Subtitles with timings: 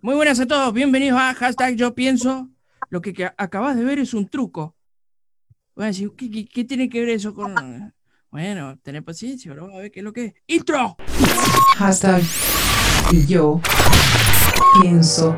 [0.00, 2.48] Muy buenas a todos, bienvenidos a hashtag Yo Pienso.
[2.88, 4.76] Lo que, que acabas de ver es un truco.
[5.74, 7.92] Voy a decir, ¿qué, qué, qué tiene que ver eso con.?
[8.30, 10.34] Bueno, tened paciencia, ahora vamos a ver qué es lo que es.
[10.46, 10.98] ¡Intro!
[11.78, 12.22] Hashtag
[13.26, 13.58] yo
[14.82, 15.34] pienso.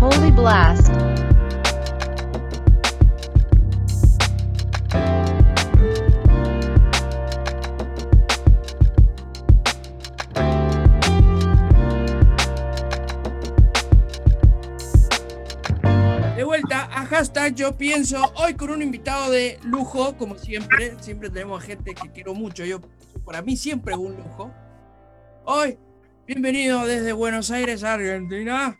[0.00, 0.87] Holy Blast.
[17.54, 18.32] Yo Pienso.
[18.36, 20.94] Hoy con un invitado de lujo, como siempre.
[21.00, 22.64] Siempre tenemos gente que quiero mucho.
[22.64, 22.80] Yo,
[23.24, 24.52] para mí siempre es un lujo.
[25.44, 25.78] Hoy,
[26.26, 28.76] bienvenido desde Buenos Aires, Argentina.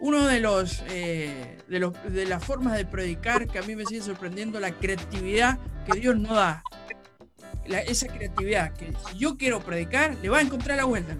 [0.00, 3.84] Uno de los, eh, de los de las formas de predicar que a mí me
[3.86, 5.58] sigue sorprendiendo, la creatividad
[5.90, 6.62] que Dios no da.
[7.66, 11.16] La- esa creatividad que si yo quiero predicar, le va a encontrar la vuelta.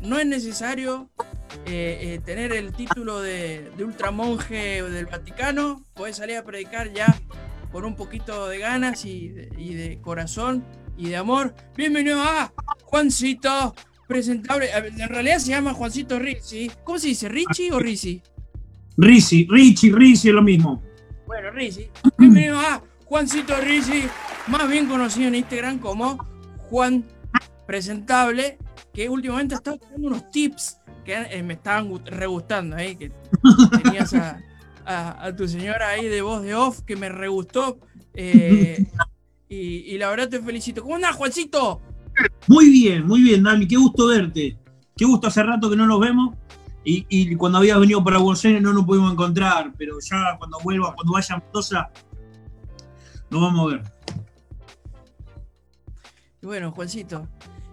[0.00, 1.10] No es necesario
[1.66, 7.20] eh, eh, tener el título de, de ultramonje del Vaticano, puedes salir a predicar ya
[7.72, 10.64] con un poquito de ganas y de, y de corazón
[10.96, 11.54] y de amor.
[11.76, 12.52] Bienvenido a
[12.84, 13.74] Juancito,
[14.06, 14.70] presentable.
[14.72, 16.70] En realidad se llama Juancito Rizzi.
[16.84, 17.28] ¿Cómo se dice?
[17.28, 18.22] ¿Richie o Rizzi?
[18.96, 20.82] Rizzi, Richie, Rizzi es lo mismo.
[21.26, 21.90] Bueno, Rizzi.
[22.16, 24.04] Bienvenido a Juancito Rizzi,
[24.46, 26.16] más bien conocido en Instagram como
[26.70, 27.04] Juan
[27.66, 28.58] Presentable,
[28.96, 32.96] que últimamente ha estado dando unos tips que eh, me estaban gu- re gustando, ¿eh?
[32.96, 33.12] que
[33.82, 34.40] tenías a,
[34.86, 37.78] a- a tu señora ahí de voz de off que me re gustó.
[38.14, 38.86] eh,
[39.48, 39.56] y,
[39.94, 40.82] y la verdad te felicito.
[40.82, 41.80] ¿Cómo andás, Juancito?
[42.48, 44.56] Muy bien, muy bien, Dami, qué gusto verte.
[44.96, 46.34] Qué gusto hace rato que no nos vemos.
[46.82, 50.58] Y, y cuando habías venido para Buenos Aires no nos pudimos encontrar, pero ya cuando
[50.64, 51.90] vuelva, cuando vaya a Mendoza,
[53.28, 53.92] nos vamos a ver.
[56.42, 57.28] Y bueno, Juancito,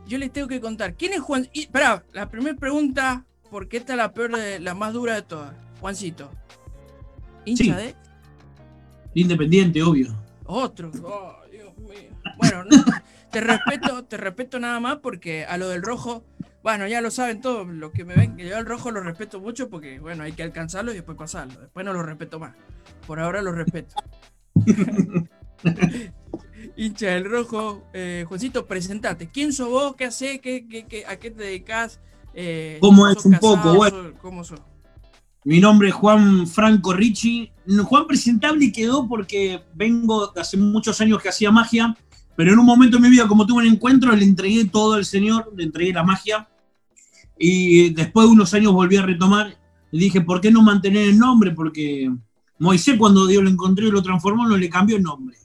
[0.08, 0.96] yo les tengo que contar.
[0.96, 1.48] ¿Quién es Juan?
[1.54, 5.22] Y, pará, la primera pregunta, porque esta es la peor, de, la más dura de
[5.22, 5.54] todas.
[5.80, 6.30] Juancito.
[7.46, 7.72] ¿Hincha Sí.
[7.72, 7.96] de?
[9.16, 10.16] Independiente, obvio.
[10.46, 10.92] Otro.
[11.04, 12.10] Oh, Dios mío.
[12.38, 12.84] Bueno, no,
[13.32, 16.24] te respeto, te respeto nada más porque a lo del rojo,
[16.64, 19.40] bueno, ya lo saben todos, los que me ven, que yo al rojo lo respeto
[19.40, 21.60] mucho porque, bueno, hay que alcanzarlo y después pasarlo.
[21.60, 22.56] Después no lo respeto más.
[23.06, 23.96] Por ahora lo respeto.
[26.76, 29.30] Hincha del rojo, eh, Juancito, presentate.
[29.32, 29.96] ¿Quién sos vos?
[29.96, 30.40] ¿Qué haces?
[30.42, 32.00] ¿Qué, qué, qué- a qué te dedicas?
[32.34, 33.74] Eh, ¿Cómo ¿sos es un poco?
[33.76, 33.98] Bueno.
[34.04, 34.60] ¿Sos- ¿Cómo sos?
[35.46, 37.52] Mi nombre es Juan Franco Ricci.
[37.86, 41.96] Juan Presentable quedó porque vengo de hace muchos años que hacía magia,
[42.36, 45.06] pero en un momento de mi vida, como tuve un encuentro, le entregué todo al
[45.06, 46.48] Señor, le entregué la magia.
[47.38, 49.58] Y después de unos años volví a retomar
[49.92, 51.52] y dije, ¿por qué no mantener el nombre?
[51.52, 52.10] Porque
[52.58, 55.38] Moisés, cuando Dios lo encontró y lo transformó, no le cambió el nombre.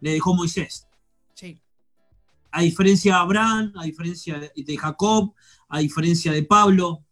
[0.00, 0.86] Le dejó Moisés.
[1.34, 1.58] Sí.
[2.50, 5.34] A diferencia de Abraham, a diferencia de Jacob,
[5.68, 7.04] a diferencia de Pablo,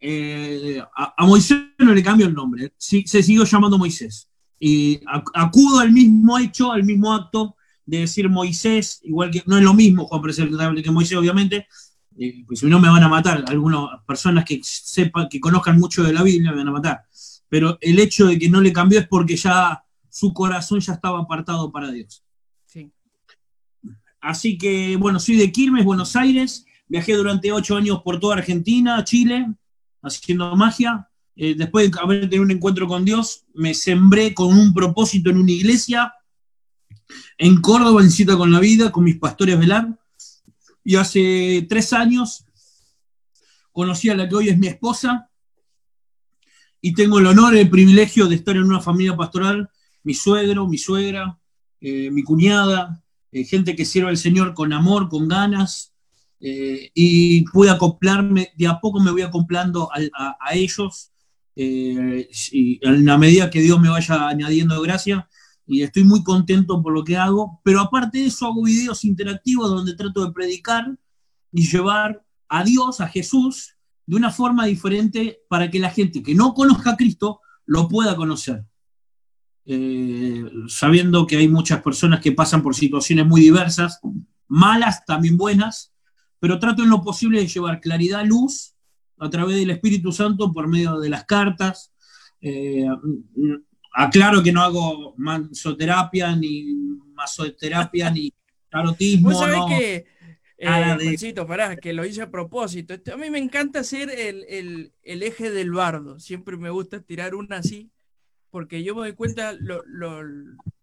[0.00, 4.28] eh, a, a Moisés no le cambió el nombre, sí, se siguió llamando Moisés.
[4.60, 7.56] Y ac- acudo al mismo hecho, al mismo acto
[7.86, 11.66] de decir Moisés, igual que no es lo mismo Juan Presentable que Moisés, obviamente,
[12.18, 16.02] eh, pues si no me van a matar, algunas personas que sepan, que conozcan mucho
[16.02, 17.04] de la Biblia me van a matar.
[17.48, 19.82] Pero el hecho de que no le cambió es porque ya
[20.18, 22.24] su corazón ya estaba apartado para Dios.
[22.66, 22.90] Sí.
[24.20, 26.66] Así que, bueno, soy de Quilmes, Buenos Aires.
[26.88, 29.46] Viajé durante ocho años por toda Argentina, Chile,
[30.02, 31.08] haciendo magia.
[31.36, 35.38] Eh, después de haber tenido un encuentro con Dios, me sembré con un propósito en
[35.38, 36.12] una iglesia
[37.38, 39.96] en Córdoba, en Cita con la Vida, con mis pastores velar.
[40.82, 42.44] Y hace tres años
[43.70, 45.30] conocí a la que hoy es mi esposa.
[46.80, 49.70] Y tengo el honor y el privilegio de estar en una familia pastoral.
[50.08, 51.38] Mi suegro, mi suegra,
[51.82, 55.92] eh, mi cuñada, eh, gente que sirve al Señor con amor, con ganas,
[56.40, 61.12] eh, y pude acoplarme, de a poco me voy acoplando al- a, a ellos,
[61.54, 65.28] y en la medida que Dios me vaya añadiendo gracia,
[65.66, 69.68] y estoy muy contento por lo que hago, pero aparte de eso hago videos interactivos
[69.68, 70.86] donde trato de predicar
[71.52, 73.74] y llevar a Dios, a Jesús,
[74.06, 78.16] de una forma diferente para que la gente que no conozca a Cristo lo pueda
[78.16, 78.64] conocer
[79.70, 84.00] eh, sabiendo que hay muchas personas que pasan por situaciones muy diversas,
[84.48, 85.92] malas, también buenas,
[86.40, 88.74] pero trato en lo posible de llevar claridad, luz,
[89.18, 91.92] a través del Espíritu Santo por medio de las cartas.
[92.40, 92.86] Eh,
[93.92, 96.74] aclaro que no hago mansoterapia, ni
[97.14, 98.32] masoterapia, ni
[98.70, 99.30] tarotismo.
[99.30, 99.66] Vos sabés no.
[99.66, 100.06] que,
[100.56, 102.94] eh, de- pará, que lo hice a propósito.
[102.94, 106.18] Esto- a mí me encanta ser el, el- el eje del bardo.
[106.20, 107.90] Siempre me gusta tirar una así,
[108.50, 110.22] porque yo me doy cuenta lo, lo-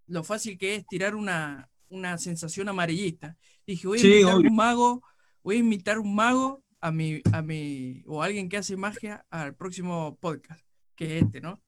[0.08, 3.38] lo fácil que es tirar una, una sensación amarillista.
[3.66, 4.50] Dije, voy a Sí, invitar obvio.
[4.50, 5.04] un mago,
[5.44, 9.56] voy a invitar un mago a mi, a mi, o alguien que hace magia al
[9.56, 10.64] próximo podcast,
[10.96, 11.60] que es este, ¿no?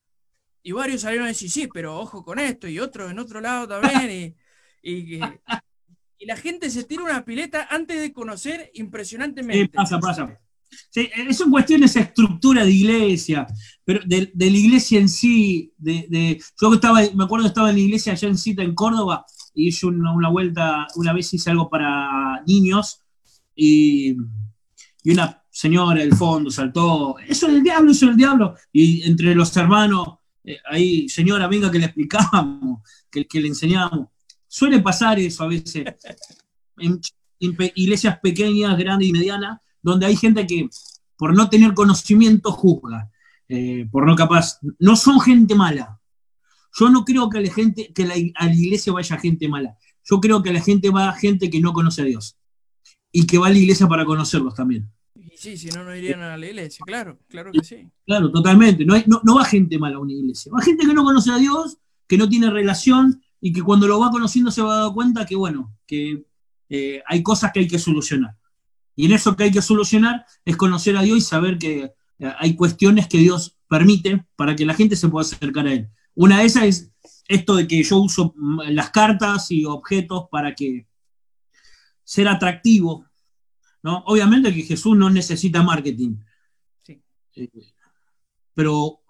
[0.62, 3.68] Y varios salieron a decir, sí, pero ojo con esto, y otros en otro lado
[3.68, 4.36] también, y,
[4.84, 5.40] y, que-
[6.20, 9.64] y la gente se tira una pileta antes de conocer impresionantemente.
[9.72, 10.40] Sí, pasa, pasa.
[10.90, 13.48] Sí, eh, son cuestiones de estructura de iglesia,
[13.84, 15.72] pero de, de la iglesia en sí.
[15.78, 18.76] De, de- yo estaba, me acuerdo que estaba en la iglesia allá en Cita, en
[18.76, 23.02] Córdoba, y hice una, una vuelta, una vez hice algo para niños,
[23.56, 24.12] y,
[25.04, 29.04] y una señora del fondo saltó, eso es el diablo, eso es el diablo, y
[29.10, 30.08] entre los hermanos,
[30.44, 34.08] eh, ahí, señora, venga que le explicamos, que, que le enseñamos.
[34.48, 35.86] Suele pasar eso a veces
[36.78, 37.00] en,
[37.40, 39.60] en iglesias pequeñas, grandes y medianas,
[39.92, 40.70] donde hay gente que
[41.16, 43.10] por no tener conocimiento juzga,
[43.50, 46.00] eh, por no capaz, no son gente mala.
[46.78, 49.78] Yo no creo que a la gente, que la- a la iglesia vaya gente mala.
[50.10, 52.38] Yo creo que a la gente va gente que no conoce a Dios
[53.12, 54.92] y que va a la iglesia para conocerlos también.
[55.16, 57.90] Y sí, si no, no irían a la iglesia, claro, claro que sí.
[58.06, 58.86] Claro, totalmente.
[58.86, 60.52] No, hay- no, no va gente mala a una iglesia.
[60.52, 64.00] Va gente que no conoce a Dios, que no tiene relación y que cuando lo
[64.00, 66.26] va conociendo se va a dar cuenta que, bueno, que
[66.70, 68.36] eh, hay cosas que hay que solucionar.
[68.98, 72.34] Y en eso que hay que solucionar es conocer a Dios y saber que eh,
[72.40, 75.88] hay cuestiones que Dios permite para que la gente se pueda acercar a Él.
[76.16, 76.92] Una de esas es
[77.28, 80.88] esto de que yo uso mm, las cartas y objetos para que
[82.04, 83.06] ser atractivo.
[83.84, 84.04] ¿no?
[84.08, 86.18] Obviamente que Jesús no necesita marketing.
[86.82, 87.00] Sí.
[87.36, 87.50] Eh,
[88.56, 89.02] pero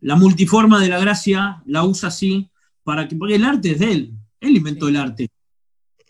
[0.00, 2.50] la multiforma de la gracia la usa así
[2.82, 4.90] para que, porque el arte es de él, él inventó Sí.
[4.90, 5.28] el arte,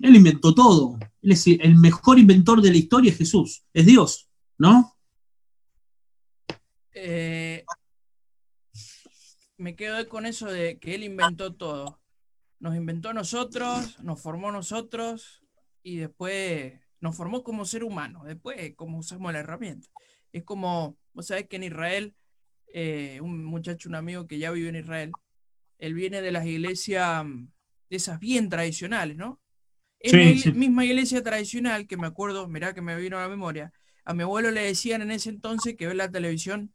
[0.03, 4.29] él inventó todo, él es el mejor inventor de la historia es Jesús, es Dios,
[4.59, 4.97] ¿no?
[6.93, 7.65] Eh,
[9.57, 12.01] me quedo con eso de que él inventó todo.
[12.59, 15.43] Nos inventó nosotros, nos formó nosotros
[15.83, 18.25] y después nos formó como ser humano.
[18.25, 19.89] Después, cómo usamos la herramienta.
[20.33, 22.15] Es como, vos sabés que en Israel,
[22.73, 25.13] eh, un muchacho, un amigo que ya vive en Israel,
[25.79, 27.49] él viene de las iglesias, mm,
[27.91, 29.42] de esas bien tradicionales, ¿no?
[30.03, 30.53] Sí, la sí.
[30.53, 33.73] misma iglesia tradicional que me acuerdo, mirá que me vino a la memoria,
[34.05, 36.73] a mi abuelo le decían en ese entonces que ver la televisión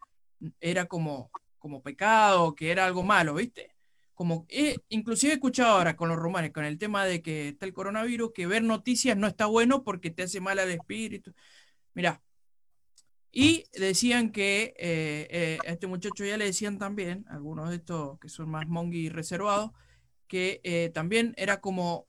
[0.62, 3.75] era como, como pecado, que era algo malo, ¿viste?
[4.13, 7.65] Como, eh, inclusive he escuchado ahora con los romanos, con el tema de que está
[7.65, 11.33] el coronavirus, que ver noticias no está bueno porque te hace mal al espíritu.
[11.94, 12.21] Mirá.
[13.31, 18.18] Y decían que eh, eh, a este muchacho ya le decían también, algunos de estos
[18.19, 19.71] que son más mongi reservados,
[20.27, 22.06] que también era como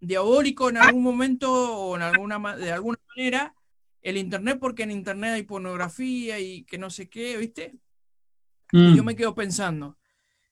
[0.00, 3.54] diabólico en algún momento o en alguna, de alguna manera
[4.02, 7.78] el internet, porque en internet hay pornografía y que no sé qué, ¿viste?
[8.72, 8.96] Y Mm.
[8.96, 9.98] yo me quedo pensando,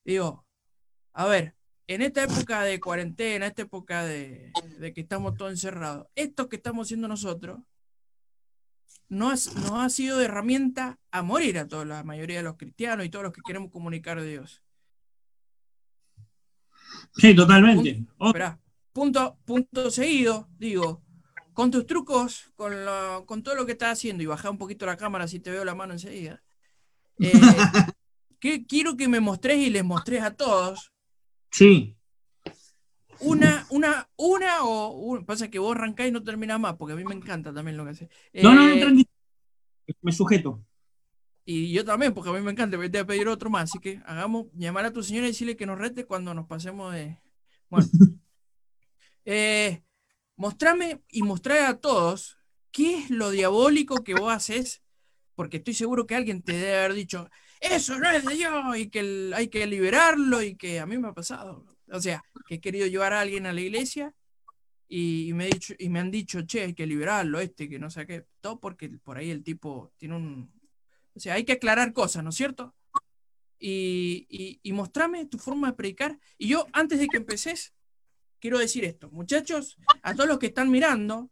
[0.04, 0.44] digo,
[1.12, 1.54] a ver,
[1.86, 6.56] en esta época de cuarentena, esta época de, de que estamos todos encerrados, esto que
[6.56, 7.60] estamos haciendo nosotros
[9.08, 12.56] no has- nos ha sido de herramienta a morir a toda la mayoría de los
[12.56, 14.62] cristianos y todos los que queremos comunicar de Dios.
[17.16, 18.04] Sí, totalmente.
[18.18, 18.58] Oh, Esperá,
[18.94, 21.02] punto, punto seguido, digo,
[21.52, 24.86] con tus trucos, con, lo- con todo lo que estás haciendo, y bajar un poquito
[24.86, 26.42] la cámara si te veo la mano enseguida,
[27.20, 27.32] eh,
[28.40, 30.92] que quiero que me mostres y les mostres a todos
[31.50, 31.96] sí,
[33.20, 36.96] una, una, una o un- pasa que vos arrancás y no terminás más, porque a
[36.96, 38.08] mí me encanta también lo que haces.
[38.40, 39.08] no, no, no, Eh, tranquilo.
[40.02, 40.64] Me sujeto.
[41.46, 43.78] y yo también, porque a mí me encanta, te voy a pedir otro más, así
[43.78, 47.18] que hagamos, llamar a tu señora y decirle que nos rete cuando nos pasemos de.
[47.70, 47.86] Bueno.
[49.24, 49.82] Eh,
[50.36, 52.38] mostrame y mostrar a todos
[52.70, 54.82] qué es lo diabólico que vos haces,
[55.34, 58.90] porque estoy seguro que alguien te debe haber dicho, eso no es de Dios, y
[58.90, 61.66] que el- hay que liberarlo, y que a mí me ha pasado.
[61.90, 64.14] O sea, que he querido llevar a alguien a la iglesia
[64.88, 67.90] y, me, he dicho, y me han dicho, che, hay que liberarlo, este, que no
[67.90, 70.52] sé qué, todo porque por ahí el tipo tiene un...
[71.14, 72.74] O sea, hay que aclarar cosas, ¿no es cierto?
[73.58, 76.18] Y, y, y mostrame tu forma de predicar.
[76.38, 77.72] Y yo, antes de que empeces,
[78.44, 81.30] quiero decir esto, muchachos, a todos los que están mirando,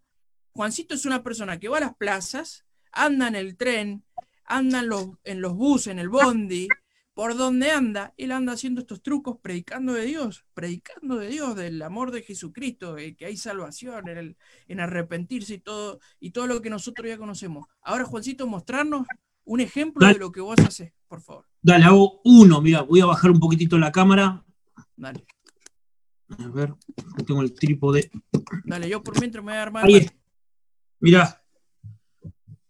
[0.54, 4.02] Juancito es una persona que va a las plazas, anda en el tren,
[4.46, 6.68] anda en los, en los buses, en el bondi,
[7.12, 11.82] por donde anda, él anda haciendo estos trucos predicando de Dios, predicando de Dios, del
[11.82, 16.46] amor de Jesucristo, de que hay salvación en, el- en arrepentirse y todo, y todo
[16.46, 17.66] lo que nosotros ya conocemos.
[17.82, 19.06] Ahora, Juancito, mostrarnos
[19.44, 21.44] un ejemplo de lo que vos haces, por favor.
[21.60, 22.62] Dale, hago uno.
[22.62, 24.42] Mira, voy a bajar un poquitito la cámara.
[24.96, 25.26] Dale,
[26.38, 26.74] A ver,
[27.26, 28.10] tengo el trípode.
[28.64, 29.84] dale, yo por mientras me voy a armar.
[29.84, 30.14] Ahí está.
[31.00, 31.42] Mirá.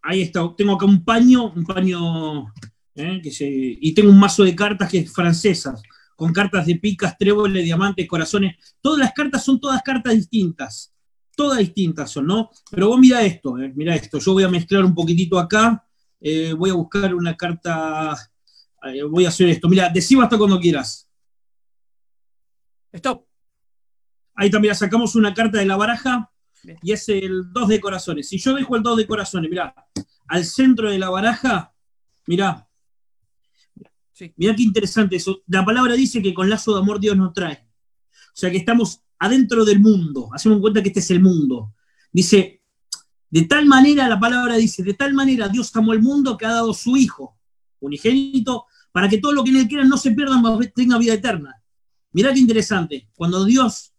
[0.02, 0.40] Ahí está.
[0.56, 2.52] Tengo acá un paño, un paño.
[2.94, 3.20] ¿eh?
[3.22, 5.80] que se- y tengo un mazo de cartas que es francesas,
[6.14, 8.76] con cartas de picas, tréboles, diamantes, corazones.
[8.82, 10.90] Todas las cartas son todas cartas distintas.
[11.34, 12.50] todas distintas son, ¿no?
[12.70, 15.82] Pero vos mira esto, eh, mira esto, yo voy a mezclar un poquitito acá,
[16.20, 18.14] eh, voy a buscar una carta,
[18.92, 21.08] eh, voy a hacer esto, mira, decimos hasta cuando quieras.
[22.92, 23.24] Stop.
[24.34, 26.30] Ahí también sacamos una carta de la baraja
[26.82, 28.28] y es el 2 de corazones.
[28.28, 29.74] Si yo dejo el 2 de corazones, mira,
[30.28, 31.72] al centro de la baraja,
[32.26, 32.68] mira,
[34.12, 34.32] Sí.
[34.36, 35.42] mira qué interesante eso.
[35.46, 37.66] La palabra dice que con lazo de amor Dios nos trae.
[38.28, 40.28] O sea que estamos adentro del mundo.
[40.32, 41.74] Hacemos en cuenta que este es el mundo.
[42.12, 42.62] Dice,
[43.30, 46.52] de tal manera, la palabra dice, de tal manera Dios amó el mundo que ha
[46.52, 47.38] dado su Hijo,
[47.80, 51.14] unigénito, para que todo lo que en él quiera no se pierda, mas tenga vida
[51.14, 51.54] eterna.
[52.12, 53.08] Mirá qué interesante.
[53.14, 53.91] Cuando Dios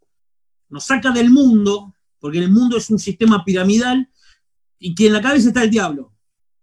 [0.74, 4.10] nos saca del mundo, porque el mundo es un sistema piramidal,
[4.80, 6.12] y que en la cabeza está el diablo.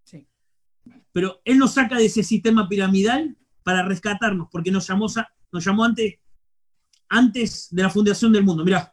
[0.03, 0.27] Sí.
[1.13, 5.07] Pero Él nos saca de ese sistema piramidal para rescatarnos, porque nos llamó,
[5.53, 6.19] nos llamó antes,
[7.09, 8.65] antes de la fundación del mundo.
[8.65, 8.93] Mirá,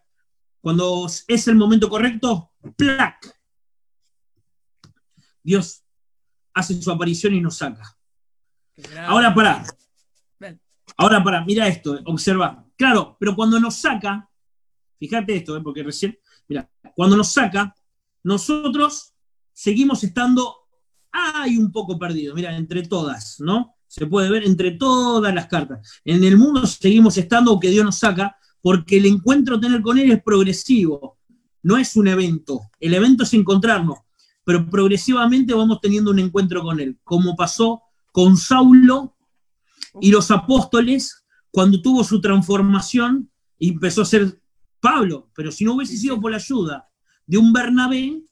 [0.62, 3.36] cuando es el momento correcto, ¡plac!
[5.42, 5.84] Dios
[6.54, 7.98] hace su aparición y nos saca.
[9.08, 9.66] Ahora pará.
[10.96, 12.64] Ahora pará, mira esto, observa.
[12.76, 14.30] Claro, pero cuando nos saca,
[15.00, 17.76] fíjate esto, eh, porque recién, mira, cuando nos saca,
[18.24, 19.14] nosotros
[19.54, 20.56] seguimos estando,
[21.12, 23.76] hay un poco perdido, mira, entre todas, ¿no?
[23.88, 26.02] Se puede ver entre todas las cartas.
[26.04, 30.12] En el mundo seguimos estando, aunque Dios nos saca, porque el encuentro tener con Él
[30.12, 31.18] es progresivo,
[31.64, 32.62] no es un evento.
[32.80, 34.00] El evento es encontrarnos,
[34.44, 39.16] pero progresivamente vamos teniendo un encuentro con Él, como pasó con Saulo
[40.02, 44.42] y los apóstoles cuando tuvo su transformación y empezó a ser
[44.88, 45.30] Pablo.
[45.36, 46.88] Pero si no hubiese sido por la ayuda
[47.26, 48.24] de un Bernabé,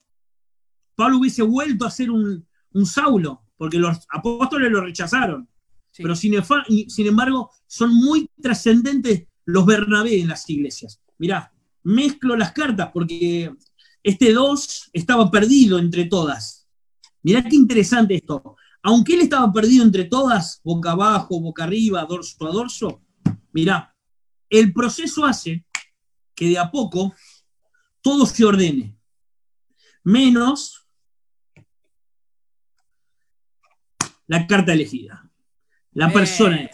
[0.96, 5.50] Pablo hubiese vuelto a ser un, un Saulo, porque los apóstoles lo rechazaron.
[5.92, 6.02] Sí.
[6.02, 11.02] Pero sin embargo, son muy trascendentes los Bernabé en las iglesias.
[11.18, 11.52] Mirá,
[11.84, 13.54] mezclo las cartas porque
[14.02, 16.70] este 2 estaba perdido entre todas.
[17.22, 18.56] Mirá qué interesante esto.
[18.82, 23.02] Aunque él estaba perdido entre todas, boca abajo, boca arriba, dorso a dorso,
[23.52, 23.94] mirá,
[24.50, 25.66] el proceso hace
[26.36, 27.14] que de a poco
[28.02, 28.96] todo se ordene.
[30.04, 30.86] Menos
[34.28, 35.30] la carta elegida.
[35.94, 36.14] La Eh.
[36.14, 36.70] persona.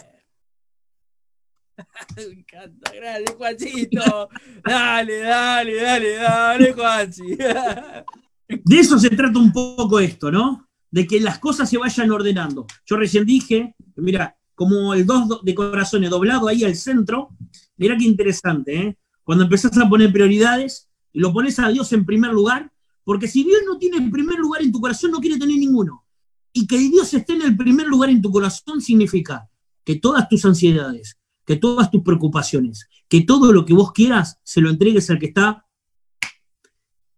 [2.16, 4.28] Me encanta, gracias, Juancito.
[4.64, 7.36] Dale, dale, dale, dale, Juanchi.
[8.48, 10.68] De eso se trata un poco esto, ¿no?
[10.90, 12.66] De que las cosas se vayan ordenando.
[12.84, 17.30] Yo recién dije, mira, como el 2 de corazones doblado ahí al centro,
[17.76, 18.98] mira qué interesante, ¿eh?
[19.24, 22.72] Cuando empezás a poner prioridades y lo pones a Dios en primer lugar,
[23.04, 26.04] porque si Dios no tiene el primer lugar en tu corazón, no quiere tener ninguno.
[26.52, 29.48] Y que Dios esté en el primer lugar en tu corazón significa
[29.84, 34.60] que todas tus ansiedades, que todas tus preocupaciones, que todo lo que vos quieras, se
[34.60, 35.66] lo entregues al que está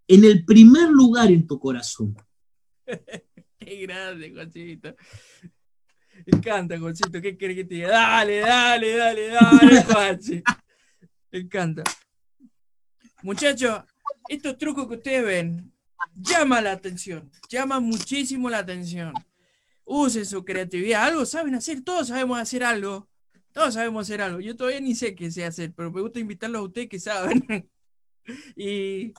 [0.08, 2.16] en el primer lugar en tu corazón.
[3.58, 4.94] Qué grande, Juancito.
[6.26, 7.20] Me encanta, Juancito.
[7.20, 7.88] ¿Qué querés que te diga?
[7.88, 10.42] Dale, dale, dale, dale, Juanchi.
[11.34, 11.82] Me encanta.
[13.22, 13.82] Muchachos,
[14.28, 15.72] estos trucos que ustedes ven
[16.14, 17.28] llaman la atención.
[17.48, 19.12] Llaman muchísimo la atención.
[19.84, 21.02] Usen su creatividad.
[21.02, 21.82] Algo saben hacer.
[21.82, 23.08] Todos sabemos hacer algo.
[23.50, 24.38] Todos sabemos hacer algo.
[24.38, 27.68] Yo todavía ni sé qué sé hacer, pero me gusta invitarlos a ustedes que saben.
[28.54, 29.12] y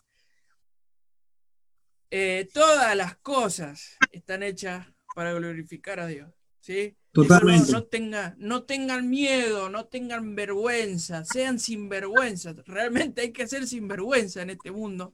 [2.12, 6.32] eh, todas las cosas están hechas para glorificar a Dios.
[6.62, 6.96] ¿sí?
[7.16, 7.72] Totalmente.
[7.72, 12.54] No, no, tenga- no tengan miedo, no tengan vergüenza, sean sinvergüenza.
[12.66, 15.14] Realmente hay que ser sinvergüenza en este mundo,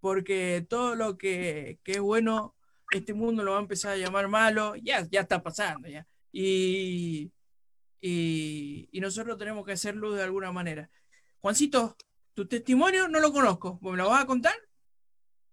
[0.00, 2.54] porque todo lo que, que es bueno,
[2.90, 6.06] este mundo lo va a empezar a llamar malo, ya, ya está pasando ya.
[6.32, 7.30] Y,
[8.00, 10.88] y, y nosotros tenemos que hacer luz de alguna manera.
[11.42, 11.94] Juancito,
[12.32, 14.54] tu testimonio no lo conozco, ¿me lo vas a contar?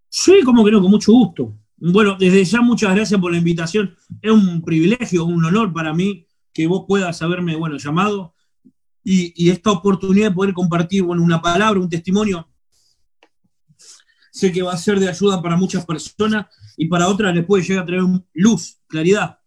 [0.07, 1.53] Sí, como que no, con mucho gusto.
[1.83, 3.97] Bueno, desde ya muchas gracias por la invitación.
[4.21, 8.35] Es un privilegio, un honor para mí que vos puedas haberme, bueno, llamado
[9.03, 12.47] y, esta oportunidad de poder compartir, bueno, una palabra, un testimonio.
[14.31, 16.45] Sé que va a ser de ayuda para muchas personas
[16.77, 19.39] y para otras les puede llegar a traer luz, claridad.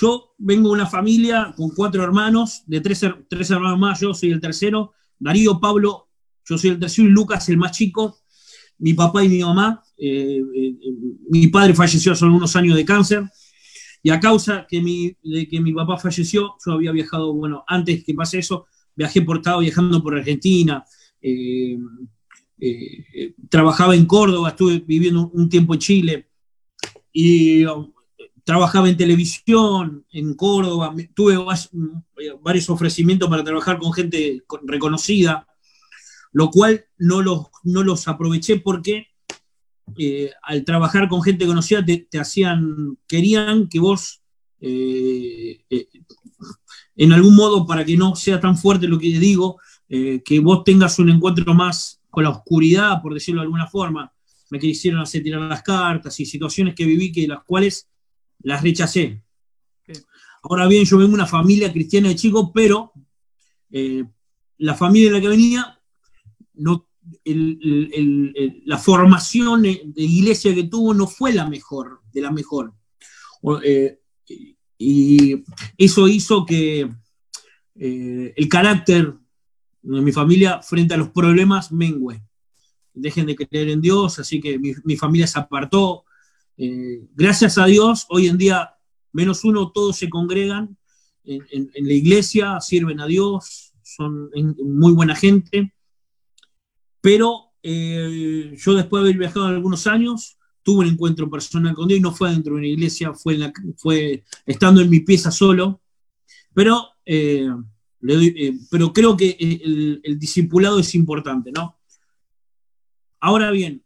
[0.00, 4.30] Yo vengo de una familia con cuatro hermanos, de tres, tres hermanos más, yo soy
[4.30, 6.08] el tercero, Darío, Pablo,
[6.46, 8.22] yo soy el tercero y Lucas el más chico
[8.82, 9.82] mi papá y mi mamá.
[10.04, 10.74] Eh, eh,
[11.30, 13.22] mi padre falleció hace unos años de cáncer.
[14.02, 18.38] Y a causa de que mi papá falleció, yo había viajado, bueno, antes que pase
[18.40, 18.66] eso,
[18.96, 20.84] viajé por, estaba viajando por Argentina,
[21.20, 21.78] eh,
[22.58, 26.28] eh, trabajaba en Córdoba, estuve viviendo un tiempo en Chile
[27.12, 27.92] y um,
[28.44, 31.70] trabajaba en televisión en Córdoba, tuve vas-
[32.42, 35.46] varios ofrecimientos para trabajar con gente con- reconocida.
[36.32, 39.06] lo cual no los, no los aproveché porque
[39.98, 44.22] eh, al trabajar con gente conocida te, te hacían, querían que vos,
[44.60, 45.88] eh, eh,
[46.96, 50.98] en algún modo, para que no sea tan fuerte lo que digo, que vos tengas
[50.98, 54.10] un encuentro más con la oscuridad, por decirlo de alguna forma.
[54.50, 57.90] Me quisieron hacer tirar las cartas y situaciones que viví que las cuales
[58.40, 59.22] las rechacé.
[60.44, 62.92] Ahora bien, yo vengo de una familia cristiana de chico, pero
[64.56, 65.78] la familia de la que venía,
[66.54, 66.88] no,
[67.24, 72.30] el- el- el- la formación de iglesia que tuvo no fue la mejor, de la
[72.30, 72.72] mejor.
[73.64, 73.98] Eh,
[74.78, 75.42] y
[75.78, 76.90] eso hizo que
[77.74, 79.14] eh, el carácter
[79.82, 82.22] de mi familia frente a los problemas mengue.
[82.94, 86.04] Dejen de creer en Dios, así que mi, mi familia se apartó.
[86.56, 88.74] Eh, gracias a Dios, hoy en día,
[89.12, 90.76] menos uno, todos se congregan
[91.24, 94.30] en, la iglesia, sirven a Dios, son
[94.62, 95.72] muy buena gente.
[97.02, 101.98] Pero eh, yo después de haber viajado algunos años, tuve un encuentro personal con Dios
[101.98, 105.82] y no fue dentro de una iglesia, fue, estando en mi pieza solo.
[106.54, 107.48] Pero, eh,
[108.08, 108.58] eh,
[108.94, 111.76] creo que el, discipulado es importante, ¿no?
[113.20, 113.82] Ahora bien,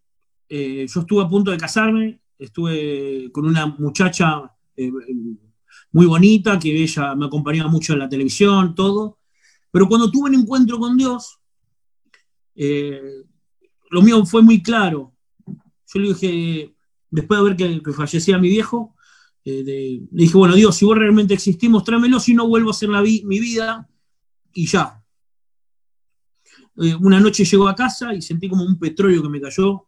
[0.48, 4.50] yo estuve a punto de casarme, estuve con una muchacha
[5.92, 9.18] muy bonita, que ella me acompañaba mucho en la televisión, todo,
[9.70, 11.38] pero cuando tuve un encuentro con Dios,
[12.56, 13.24] eh,
[13.90, 15.14] lo mío fue muy claro.
[15.46, 16.74] Yo le dije,
[17.10, 18.94] después de ver que, fallecía mi viejo,
[19.44, 19.62] eh,
[20.10, 23.38] le dije, bueno, Dios, si vos realmente existís, mostrámelo, si no vuelvo a hacer mi
[23.40, 23.88] vida
[24.52, 25.02] y ya.
[26.78, 29.86] Eh, una noche llegó a casa y sentí como un petróleo que me cayó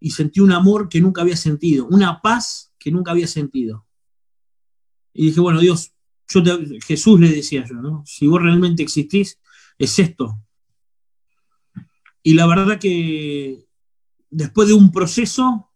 [0.00, 3.86] y sentí un amor que nunca había sentido, una paz que nunca había sentido.
[5.12, 5.92] Y dije, bueno, Dios,
[6.28, 8.02] yo te- Jesús le decía yo, ¿no?
[8.06, 9.38] Si vos realmente existís,
[9.78, 10.38] es esto.
[12.22, 13.66] Y la verdad que
[14.30, 15.70] después de un proceso,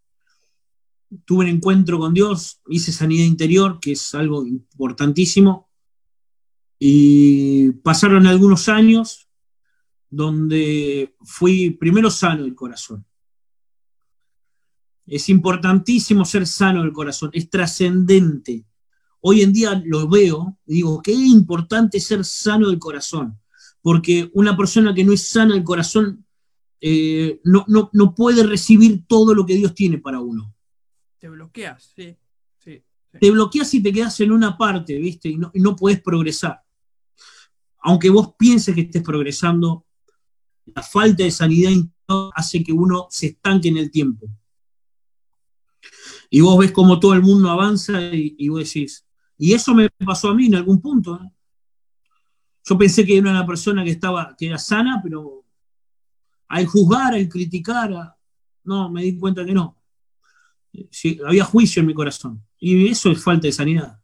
[1.24, 5.70] tuve un encuentro con Dios, hice sanidad interior, que es algo importantísimo.
[6.78, 9.28] Y pasaron algunos años
[10.10, 13.04] donde fui primero sano del corazón.
[15.06, 18.64] Es importantísimo ser sano del corazón, es trascendente.
[19.20, 23.40] Hoy en día lo veo y digo, qué importante ser sano del corazón,
[23.82, 26.23] porque una persona que no es sana del corazón
[26.86, 30.54] eh, no, no, no puede recibir todo lo que Dios tiene para uno.
[31.18, 32.14] Te bloqueas, sí.
[32.58, 33.18] sí, sí.
[33.18, 35.30] Te bloqueas y te quedas en una parte, ¿viste?
[35.30, 36.62] Y no, y no podés progresar.
[37.78, 39.86] Aunque vos pienses que estés progresando,
[40.66, 41.72] la falta de sanidad
[42.34, 44.28] hace que uno se estanque en el tiempo.
[46.28, 49.06] Y vos ves como todo el mundo avanza y, y vos decís,
[49.38, 51.14] y eso me pasó a mí en algún punto.
[51.14, 51.32] ¿eh?
[52.62, 55.43] Yo pensé que era una persona que estaba, que era sana, pero
[56.54, 58.16] al juzgar, al criticar, a-
[58.64, 59.76] no, me di cuenta que no.
[61.26, 62.42] Había juicio en mi corazón.
[62.58, 64.00] Y eso es falta de sanidad.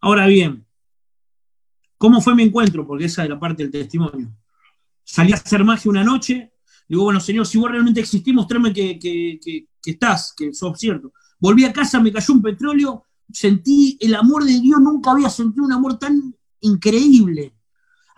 [0.00, 0.66] Ahora bien,
[1.98, 2.86] ¿cómo fue mi encuentro?
[2.86, 4.34] Porque esa es la parte del testimonio.
[5.04, 6.52] Salí a hacer magia una noche.
[6.88, 10.78] Digo, bueno, señor, si vos realmente existís, mostrame que, que- que- que estás, que sos
[10.78, 11.12] cierto.
[11.38, 15.64] Volví a casa, me cayó un petróleo, sentí el amor de Dios, nunca había sentido
[15.64, 17.54] un amor tan increíble.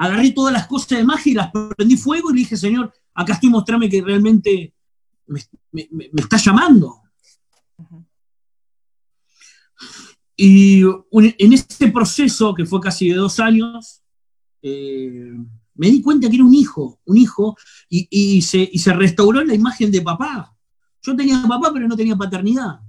[0.02, 3.34] Agarré todas las cosas de magia y las prendí fuego y le dije, Señor, acá
[3.34, 4.74] estoy, mostrame que realmente
[5.28, 5.40] me,
[6.16, 7.02] está llamando.
[10.34, 14.02] Y en ese proceso, que fue casi de dos años,
[14.60, 15.34] eh,
[15.74, 17.56] me di cuenta que era un hijo, un hijo,
[17.88, 20.52] y se restauró la imagen de papá.
[21.00, 22.80] Yo tenía papá, pero no tenía paternidad.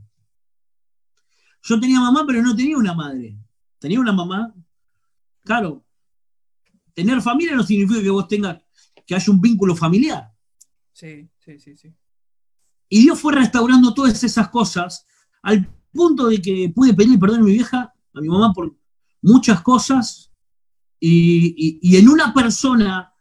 [1.62, 3.38] Yo tenía mamá, pero no tenía una madre.
[3.78, 4.52] Tenía una mamá.
[5.44, 5.86] Claro,
[6.94, 8.62] tener familia no significa que vos tengas,
[9.06, 10.32] que haya un vínculo familiar.
[10.92, 11.94] Sí, sí, sí, sí.
[12.90, 15.06] Y Dios fue restaurando todas esas cosas
[15.42, 18.76] al punto de que pude pedir perdón a mi vieja, a mi mamá, por
[19.22, 20.32] muchas cosas.
[21.00, 23.14] Y, y- y en una persona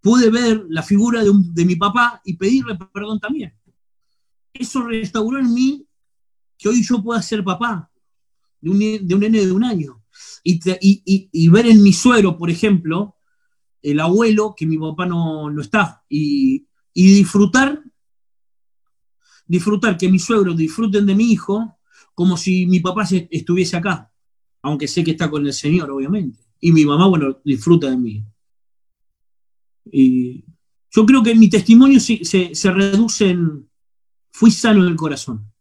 [0.00, 3.52] pude ver la figura de, un- de mi papá y pedirle perdón también.
[4.54, 5.86] Eso restauró en mí
[6.58, 7.90] que hoy yo pueda ser papá
[8.60, 10.01] de un, de un nene de un año.
[10.44, 13.16] Y, y- y- ver en mi suegro, por ejemplo,
[13.82, 16.04] el abuelo, que mi papá no, no está.
[16.08, 17.82] Y, y disfrutar
[19.46, 21.76] disfrutar, que mis suegros disfruten de mi hijo
[22.14, 24.10] como si mi papá se- estuviese acá,
[24.62, 26.38] aunque sé que está con el Señor, obviamente.
[26.60, 28.24] Y mi mamá, bueno, disfruta de mí.
[29.90, 30.44] Y
[30.90, 33.68] yo creo que mi testimonio se, se- se reduce en,
[34.30, 35.51] fui sano del corazón.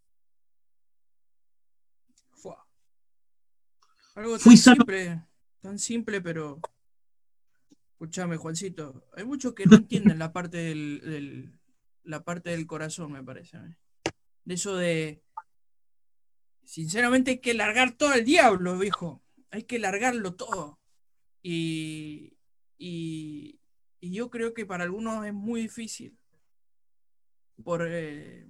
[4.22, 5.22] Algo Fui tan sano- simple,
[5.62, 6.60] tan simple, pero
[7.94, 11.60] Escuchame, Juancito, hay muchos que no entienden la parte del, del-
[12.04, 13.60] la parte del corazón, me parece.
[13.60, 13.76] mí.
[14.46, 15.24] De eso de.
[16.64, 19.24] Sinceramente hay que largar todo al diablo, viejo.
[19.52, 20.80] Hay que largarlo todo.
[21.44, 22.38] Y,
[22.78, 23.60] y,
[24.00, 26.18] y yo creo que para algunos es muy difícil.
[27.64, 28.48] Por, eh,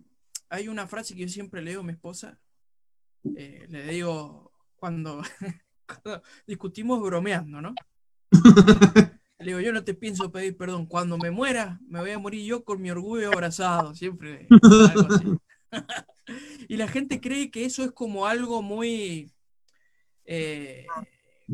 [0.49, 2.39] hay una frase que yo siempre leo a mi esposa.
[3.36, 4.51] eh, le digo
[4.82, 5.22] cuando,
[5.86, 7.76] cuando discutimos bromeando, ¿no?
[9.39, 10.86] Le digo, yo no te pienso pedir perdón.
[10.88, 13.94] Cuando me muera, me voy a morir yo con mi orgullo abrazado.
[13.96, 15.26] Siempre algo así.
[16.67, 19.32] y la gente cree que eso es como algo muy.
[20.26, 20.86] eh,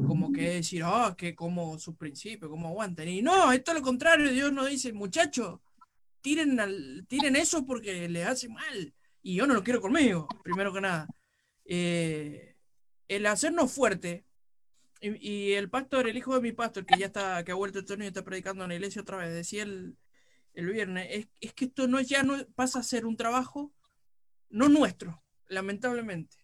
[0.06, 3.08] como que decir, ah, que como sus principios, como aguantan.
[3.08, 4.32] Y no, esto es lo contrario.
[4.32, 5.60] Dios nos dice, muchachos,
[6.22, 8.94] tiren, al- tiren eso porque les hace mal.
[9.24, 11.08] Y yo no lo quiero conmigo, primero que nada.
[11.66, 12.57] Eh,
[13.08, 14.26] el hacernos fuerte
[15.00, 18.04] y, el pastor, el hijo de mi pastor, que ya está, que ha vuelto año
[18.04, 19.96] y está predicando en la iglesia otra vez, decía el,
[20.54, 23.72] el viernes, es, es que esto no ya no pasa a ser un trabajo
[24.50, 26.38] no nuestro, lamentablemente.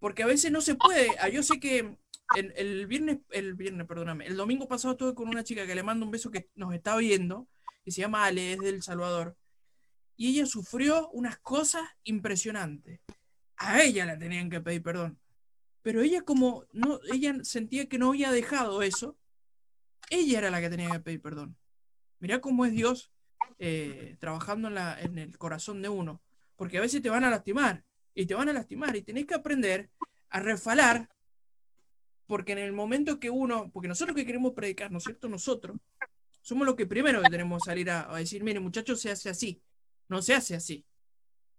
[0.00, 1.08] Porque a veces no se puede.
[1.20, 1.96] Ah, Yo sé que
[2.36, 5.84] el, el viernes, el viernes, perdóname, el domingo pasado estuve con una chica que le
[5.84, 7.48] mando un beso que nos está viendo,
[7.84, 9.36] que se llama Ale, es del Salvador.
[10.16, 13.00] Y ella sufrió unas cosas impresionantes.
[13.56, 15.21] A ella le tenían que pedir perdón
[15.82, 19.16] pero ella como no, ella sentía que no había dejado eso,
[20.10, 21.56] ella era la que tenía que pedir perdón.
[22.20, 23.10] Mirá cómo es Dios
[23.58, 26.22] eh, trabajando en, la, en el corazón de uno,
[26.56, 29.34] porque a veces te van a lastimar y te van a lastimar y tenés que
[29.34, 29.90] aprender
[30.30, 31.08] a refalar,
[32.26, 35.28] porque en el momento que uno, porque nosotros que queremos predicar, ¿no es cierto?
[35.28, 35.76] Nosotros
[36.40, 39.28] somos los que primero que tenemos que salir a, a decir, mire muchachos, se hace
[39.28, 39.60] así,
[40.08, 40.86] no se hace así,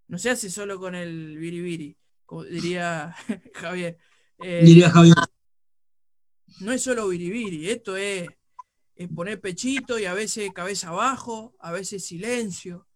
[0.07, 3.15] no se hace solo con el biribiri, como diría
[3.53, 3.97] Javier.
[4.43, 5.15] Eh, Diría Javier.
[6.62, 8.27] no es solo biribiri, esto es,
[8.95, 12.88] es poner pechito y a veces cabeza abajo, a veces silencio.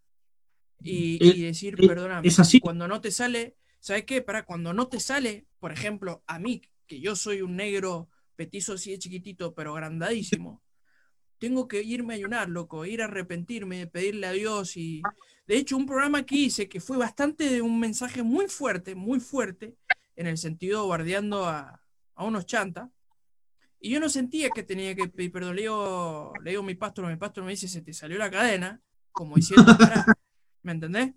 [0.84, 2.60] Y, y decir, es- perdóname, es así.
[2.60, 4.22] cuando no te sale, ¿sabes qué?
[4.22, 8.74] Para cuando no te sale, por ejemplo, a mí, que yo soy un negro petizo
[8.74, 10.62] así de chiquitito, pero agrandadísimo,
[11.40, 15.02] tengo que irme a ayunar, loco, ir a arrepentirme, pedirle a Dios y...
[15.48, 19.22] De hecho, un programa que hice que fue bastante de un mensaje muy fuerte, muy
[19.22, 19.78] fuerte,
[20.18, 21.82] en el sentido bardeando a,
[22.16, 22.90] a unos chantas,
[23.80, 25.56] y yo no sentía que tenía que pedir perdón.
[25.56, 28.32] Le digo, le digo a mi pastor, mi pastor me dice, se te salió la
[28.32, 29.72] cadena, como diciendo,
[30.64, 31.14] ¿me entendés?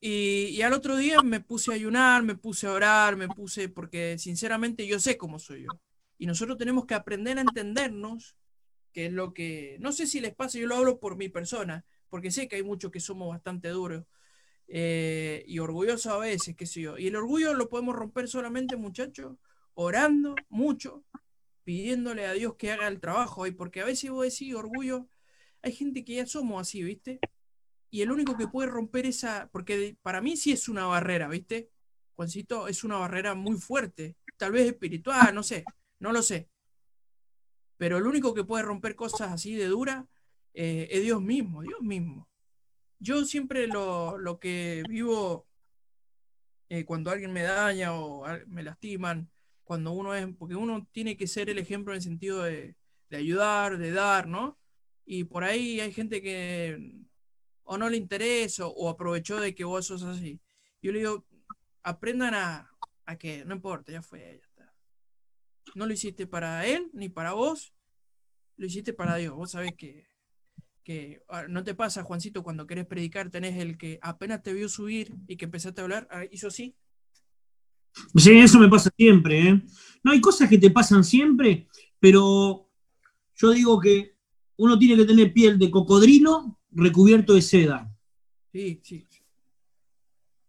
[0.00, 3.68] Y, y al otro día me puse a ayunar, me puse a orar, me puse,
[3.68, 5.70] porque sinceramente yo sé cómo soy yo.
[6.16, 8.36] Y nosotros tenemos que aprender a entendernos,
[8.92, 11.84] que es lo que, no sé si les pasa, yo lo hablo por mi persona,
[12.08, 14.04] porque sé que hay muchos que somos bastante duros
[14.68, 16.98] eh, y orgullosos a veces, qué sé yo.
[16.98, 19.36] Y el orgullo lo podemos romper solamente, muchachos,
[19.74, 21.04] orando mucho,
[21.64, 23.46] pidiéndole a Dios que haga el trabajo.
[23.46, 25.08] Y porque a veces vos decís orgullo,
[25.62, 27.18] hay gente que ya somos así, ¿viste?
[27.90, 31.70] Y el único que puede romper esa, porque para mí sí es una barrera, ¿viste?
[32.14, 35.64] Juancito, es una barrera muy fuerte, tal vez espiritual, no sé,
[36.00, 36.50] no lo sé.
[37.78, 40.06] Pero el único que puede romper cosas así de dura
[40.52, 42.28] eh, es Dios mismo, Dios mismo.
[42.98, 45.46] Yo siempre lo, lo que vivo
[46.68, 49.30] eh, cuando alguien me daña o me lastiman,
[49.64, 52.76] cuando uno es, porque uno tiene que ser el ejemplo en el sentido de,
[53.10, 54.58] de ayudar, de dar, ¿no?
[55.04, 56.78] Y por ahí hay gente que
[57.64, 60.40] o no le interesa o, o aprovechó de que vos sos así.
[60.82, 61.26] Yo le digo,
[61.82, 62.70] aprendan a,
[63.04, 64.74] a que no importa, ya fue, ya está.
[65.74, 67.74] No lo hiciste para él ni para vos,
[68.56, 69.34] lo hiciste para Dios.
[69.34, 70.06] Vos sabés que,
[70.88, 74.70] que ah, no te pasa, Juancito, cuando querés predicar, tenés el que apenas te vio
[74.70, 76.74] subir y que empezaste a hablar, ah, hizo así.
[78.16, 79.62] Sí, eso me pasa siempre, ¿eh?
[80.02, 81.68] No, hay cosas que te pasan siempre,
[82.00, 82.70] pero
[83.34, 84.16] yo digo que
[84.56, 87.94] uno tiene que tener piel de cocodrilo recubierto de seda.
[88.50, 89.06] Sí, sí.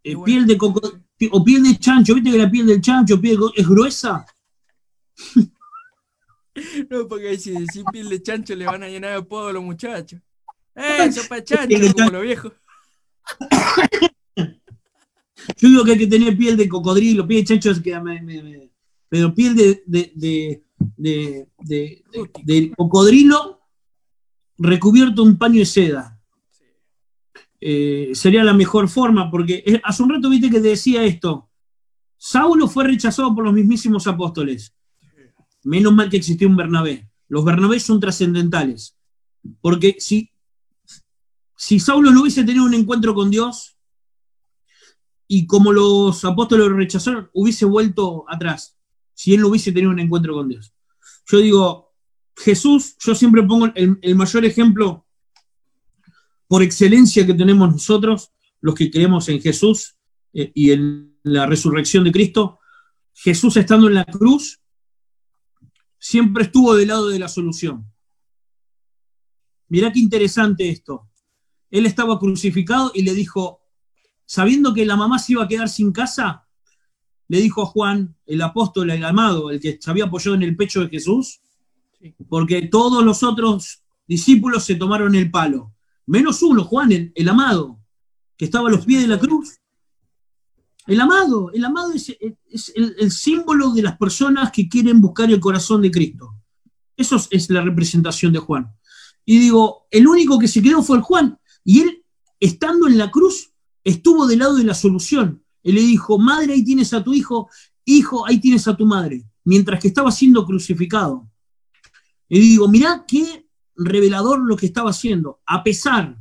[0.05, 3.19] Eh, bueno, piel de coco- o piel de chancho, ¿viste que la piel del chancho
[3.19, 4.25] piel de- es gruesa?
[6.89, 9.63] No, porque si sin piel de chancho le van a llenar de apodo a los
[9.63, 10.19] muchachos.
[10.75, 11.75] ¡Eh, sopa chancho!
[11.95, 12.53] Como los viejos.
[15.57, 18.21] Yo digo que hay que tener piel de cocodrilo, piel de chancho, es que me-
[18.21, 18.69] me- me-
[19.07, 22.03] pero piel de, de, de,
[22.43, 23.61] de- cocodrilo
[24.57, 26.19] recubierto un paño de seda.
[27.61, 31.49] Eh, sería la mejor forma, porque hace un rato viste que te decía esto.
[32.17, 34.73] Saulo fue rechazado por los mismísimos apóstoles.
[35.63, 37.09] Menos mal que existió un Bernabé.
[37.27, 38.95] Los Bernabés son trascendentales.
[39.61, 40.29] Porque si,
[41.59, 43.77] si Saulo no hubiese tenido un encuentro con Dios,
[45.27, 48.77] y como los apóstoles lo rechazaron, hubiese vuelto atrás,
[49.13, 50.73] si él no hubiese tenido un encuentro con Dios.
[51.25, 51.93] Yo digo,
[52.37, 55.05] Jesús, yo siempre pongo el, mayor ejemplo
[56.47, 59.97] por excelencia que tenemos nosotros, los que creemos en Jesús
[60.31, 62.59] eh, y en la resurrección de Cristo,
[63.13, 64.61] Jesús estando en la cruz,
[65.99, 67.85] siempre estuvo del lado de la solución.
[69.67, 71.08] Mirá qué interesante esto.
[71.71, 73.61] Él estaba crucificado y le dijo,
[74.25, 76.45] sabiendo que la mamá se iba a quedar sin casa,
[77.27, 80.55] le dijo a Juan, el apóstol, el amado, el que se había apoyado en el
[80.55, 81.41] pecho de Jesús,
[82.27, 85.73] porque todos los otros discípulos se tomaron el palo,
[86.07, 87.79] menos uno, Juan, el, el amado,
[88.35, 89.59] que estaba a los pies de la cruz.
[90.87, 92.09] El amado, el amado es,
[92.49, 96.35] es el, el, símbolo de las personas que quieren buscar el corazón de Cristo.
[96.97, 98.73] Eso es, es la representación de Juan.
[99.23, 101.38] Y digo, el único que se quedó fue el Juan.
[101.69, 102.03] Y él,
[102.39, 103.53] estando en la cruz,
[103.83, 105.43] estuvo del lado de la solución.
[105.61, 107.47] Él le dijo, madre, ahí tienes a tu hijo,
[107.85, 111.29] hijo, ahí tienes a tu madre, mientras que estaba siendo crucificado.
[112.27, 116.17] Y digo, mirá qué revelador lo que estaba haciendo, a pesar.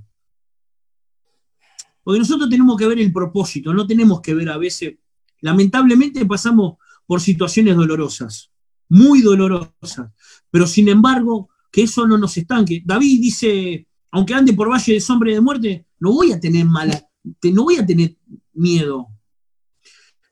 [2.03, 4.99] Porque nosotros tenemos que ver el propósito, no tenemos que ver a veces,
[5.41, 8.51] lamentablemente pasamos por situaciones dolorosas,
[8.91, 10.13] muy dolorosas,
[10.51, 12.83] pero sin embargo, que eso no nos estanque.
[12.85, 16.65] David dice, aunque ande por valle de sombra y de muerte, no voy a tener
[16.65, 17.07] mala,
[17.43, 18.17] no voy a tener
[18.53, 19.09] miedo.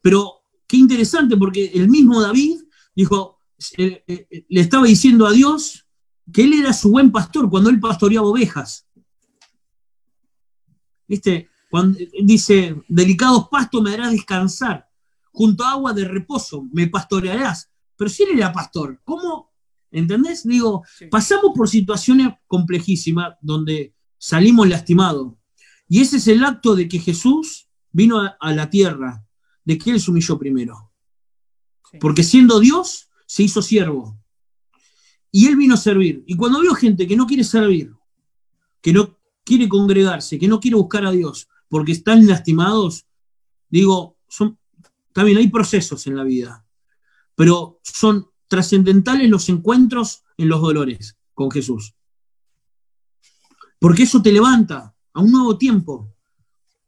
[0.03, 2.61] Pero qué interesante, porque el mismo David
[2.95, 3.41] dijo,
[3.77, 5.87] eh, eh, le estaba diciendo a Dios
[6.33, 8.87] que él era su buen pastor cuando él pastoreaba ovejas.
[11.09, 11.49] ¿Viste?
[11.71, 14.89] Cuando, dice, delicados pastos me harás descansar,
[15.33, 17.71] junto a agua de reposo me pastorearás.
[17.97, 19.53] Pero si él era pastor, ¿cómo?
[19.91, 20.47] ¿Entendés?
[20.47, 21.07] Digo, sí.
[21.07, 25.35] pasamos por situaciones complejísimas donde salimos lastimados.
[25.89, 29.25] Y ese es el acto de que Jesús vino a, a la tierra,
[29.65, 30.93] de que Él se humilló primero.
[31.91, 31.99] Sí.
[32.01, 34.19] Porque siendo Dios, se hizo siervo.
[35.31, 36.25] Y Él vino a servir.
[36.27, 37.93] Y cuando veo gente que no quiere servir,
[38.81, 43.07] que no quiere congregarse, que no quiere buscar a Dios, porque están lastimados,
[43.69, 44.59] digo, son,
[45.13, 46.67] también hay procesos en la vida,
[47.35, 51.95] pero son trascendentales los encuentros en los dolores con Jesús.
[53.79, 56.15] Porque eso te levanta a un nuevo tiempo.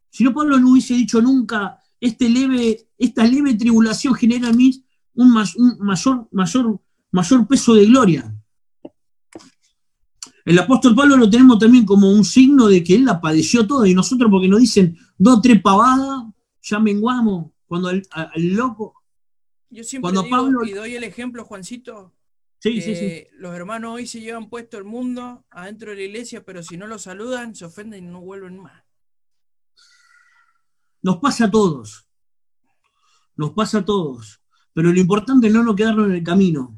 [0.09, 4.83] Si no, Pablo no hubiese dicho nunca, este leve, esta leve tribulación genera en mí
[5.13, 8.35] un, mayor, mayor, mayor peso de gloria.
[10.45, 13.87] El apóstol Pablo lo tenemos también como un signo de que él la padeció toda
[13.87, 16.23] y nosotros porque nos dicen dos, tres pavadas,
[16.61, 17.51] ya menguamos.
[17.67, 18.98] Cuando al, al loco,
[19.69, 20.65] yo siempre Cuando digo, Pablo...
[20.65, 22.13] y doy el ejemplo, Juancito,
[22.59, 23.27] sí, sí, sí.
[23.33, 26.87] los hermanos hoy se llevan puesto el mundo adentro de la iglesia, pero si no
[26.87, 28.83] lo saludan, se ofenden y no vuelven más.
[31.01, 32.07] Nos pasa a todos.
[33.35, 34.41] Nos pasa a todos.
[34.73, 36.75] Pero lo importante es no, no quedarnos en el camino.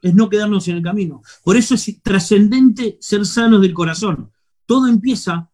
[0.00, 1.22] Es no quedarnos en el camino.
[1.44, 4.32] Por eso es trascendente ser sanos del corazón.
[4.64, 5.50] Todo empieza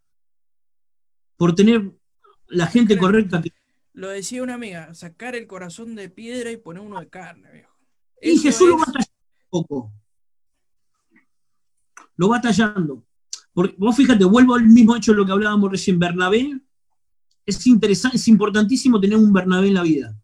[1.37, 1.93] por tener
[2.49, 3.53] la gente correcta que
[3.97, 7.75] lo decía una amiga, sacar el corazón de piedra y poner uno de carne, viejo.
[8.21, 8.69] Y Eso Jesús es...
[8.69, 9.93] lo va tallando un poco.
[12.17, 13.07] Lo va tallando.
[13.55, 15.99] Porque vos fíjate, vuelvo al mismo hecho de lo que hablábamos recién.
[15.99, 16.61] Bernabé,
[17.47, 20.15] es interesante, es importantísimo tener un Bernabé en la vida.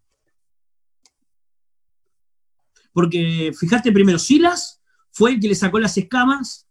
[2.92, 4.82] Porque fíjate primero, Silas
[5.12, 6.68] fue el que le sacó las escamas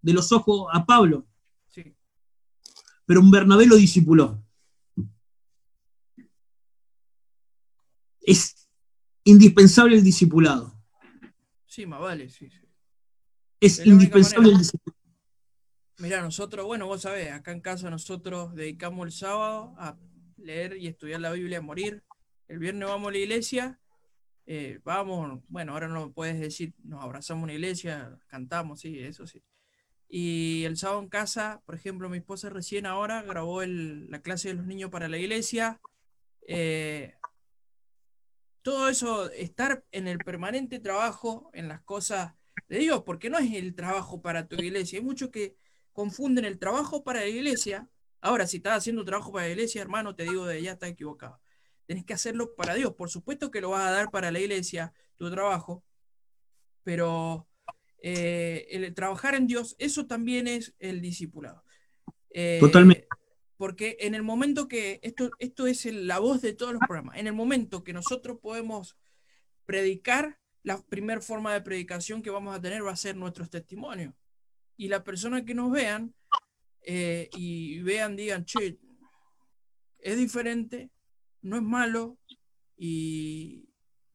[0.00, 1.26] de los ojos a Pablo.
[1.68, 1.96] Sí.
[3.06, 4.43] Pero un Bernabé lo discipuló.
[8.24, 8.68] Es
[9.24, 10.74] indispensable el discipulado.
[11.66, 12.50] Sí, más vale, sí.
[12.50, 12.60] sí.
[13.60, 15.04] Es indispensable el discipulado.
[15.98, 19.96] Mira, nosotros, bueno, vos sabés, acá en casa nosotros dedicamos el sábado a
[20.36, 22.02] leer y estudiar la Biblia a morir.
[22.48, 23.80] El viernes vamos a la iglesia,
[24.46, 29.26] eh, vamos, bueno, ahora no puedes decir, nos abrazamos en una iglesia, cantamos, sí, eso
[29.26, 29.42] sí.
[30.08, 34.48] Y el sábado en casa, por ejemplo, mi esposa recién ahora grabó el, la clase
[34.48, 35.80] de los niños para la iglesia.
[36.46, 37.14] Eh,
[38.64, 42.32] todo eso, estar en el permanente trabajo, en las cosas
[42.66, 44.98] de Dios, porque no es el trabajo para tu iglesia.
[44.98, 45.54] Hay muchos que
[45.92, 47.90] confunden el trabajo para la iglesia.
[48.22, 51.38] Ahora, si estás haciendo trabajo para la iglesia, hermano, te digo de ya estás equivocado.
[51.84, 52.94] Tenés que hacerlo para Dios.
[52.94, 55.84] Por supuesto que lo vas a dar para la iglesia, tu trabajo,
[56.84, 57.46] pero
[57.98, 61.62] eh, el trabajar en Dios, eso también es el discipulado.
[62.30, 63.06] Eh, Totalmente.
[63.64, 67.16] Porque en el momento que, esto, esto es el, la voz de todos los programas,
[67.16, 68.94] en el momento que nosotros podemos
[69.64, 74.12] predicar, la primera forma de predicación que vamos a tener va a ser nuestros testimonios.
[74.76, 76.14] Y las personas que nos vean
[76.82, 78.78] eh, y vean, digan, che,
[79.96, 80.90] es diferente,
[81.40, 82.18] no es malo
[82.76, 83.70] y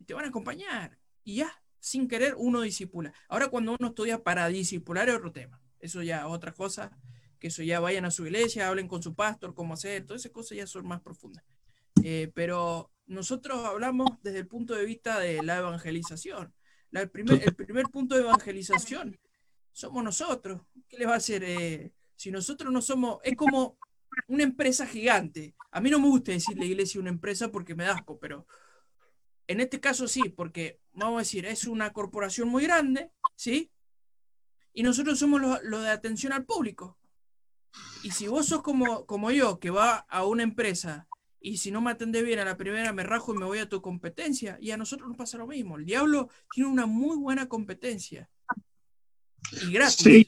[0.06, 1.00] te van a acompañar.
[1.24, 3.16] Y ya, sin querer uno disipula.
[3.28, 5.60] Ahora cuando uno estudia para disipular es otro tema.
[5.80, 6.96] Eso ya otra cosa,
[7.40, 10.32] que eso ya vayan a su iglesia, hablen con su pastor, cómo hacer, todas esas
[10.32, 11.44] cosas ya son más profundas.
[12.04, 16.54] Eh, pero nosotros hablamos desde el punto de vista de la evangelización.
[16.92, 19.20] La- el, primer, el primer punto de evangelización
[19.72, 20.62] somos nosotros.
[20.88, 21.44] ¿Qué le va a hacer?
[21.46, 23.78] eh, si nosotros no somos, es como
[24.28, 25.56] una empresa gigante.
[25.72, 28.46] A mí no me gusta decir la iglesia una empresa porque me da asco, pero
[29.48, 33.72] en este caso sí, porque vamos a decir, es una corporación muy grande, ¿sí?
[34.74, 36.99] Y nosotros somos los lo de atención al público.
[38.04, 41.08] Y si vos sos como, como yo, que va a una empresa
[41.42, 43.70] y si no me atendés bien a la primera me rajo y me voy a
[43.70, 45.78] tu competencia, y a nosotros nos pasa lo mismo.
[45.78, 48.30] El diablo tiene una muy buena competencia.
[49.62, 50.28] Y gratis.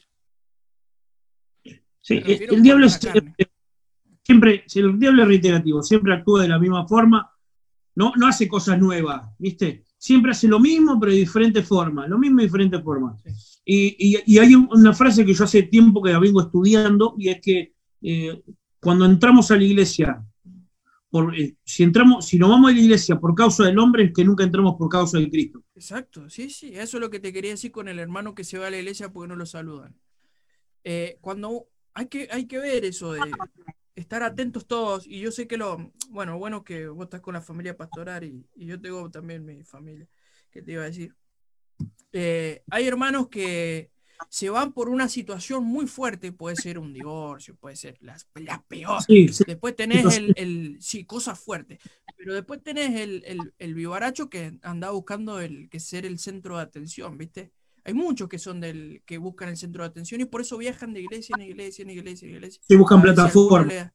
[2.00, 2.22] Sí.
[2.26, 2.98] El diablo es-
[4.22, 7.30] siempre, el diablo es reiterativo, siempre actúa de la misma forma,
[7.94, 9.84] no, no hace cosas nuevas, ¿viste?
[9.98, 13.16] Siempre hace lo mismo, pero de diferente forma, lo mismo de diferente forma.
[13.18, 13.30] Sí.
[13.64, 17.40] Y, hay un- una frase que yo hace tiempo que la vengo estudiando, y es
[17.40, 17.72] que
[18.02, 18.42] eh,
[18.80, 20.24] cuando entramos a la iglesia,
[21.36, 24.24] eh, si entramos, si nos vamos a la iglesia por causa del hombre, es que
[24.24, 25.62] nunca entramos por causa de Cristo.
[25.74, 28.58] Exacto, sí, sí, eso es lo que te quería decir con el hermano que se
[28.58, 29.94] va a la iglesia porque no lo saludan.
[30.84, 33.32] Eh, cuando hay que, hay que ver eso de
[33.94, 37.42] estar atentos todos, y yo sé que lo, bueno, bueno que vos estás con la
[37.42, 40.08] familia pastoral y yo tengo también mi familia,
[40.50, 41.14] que te iba a decir.
[42.12, 43.90] Eh, hay hermanos que
[44.28, 48.62] se van por una situación muy fuerte, puede ser un divorcio, puede ser la, la
[48.68, 51.80] peor, Sí, sí, Después tenés el, el- sí, cosas fuertes,
[52.16, 56.56] pero después tenés el, el, el vivaracho que anda buscando el que ser el centro
[56.56, 57.52] de atención, ¿viste?
[57.84, 60.92] Hay muchos que son del, que buscan el centro de atención y por eso viajan
[60.92, 62.62] de iglesia en iglesia, en iglesia, en iglesia.
[62.66, 63.64] sí, buscan A ver si alguno plataforma.
[63.64, 63.90] le-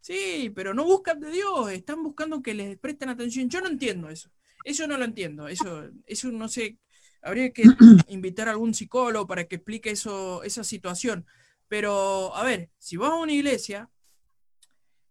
[0.00, 3.48] Sí, pero no buscan de Dios, están buscando que les presten atención.
[3.50, 4.30] Yo no entiendo eso.
[4.64, 5.46] Eso no lo entiendo.
[5.48, 6.78] Eso, eso no sé.
[7.22, 7.64] Habría que
[8.08, 11.26] invitar a algún psicólogo para que explique eso, esa situación.
[11.68, 13.90] Pero, a ver, si vas a una iglesia,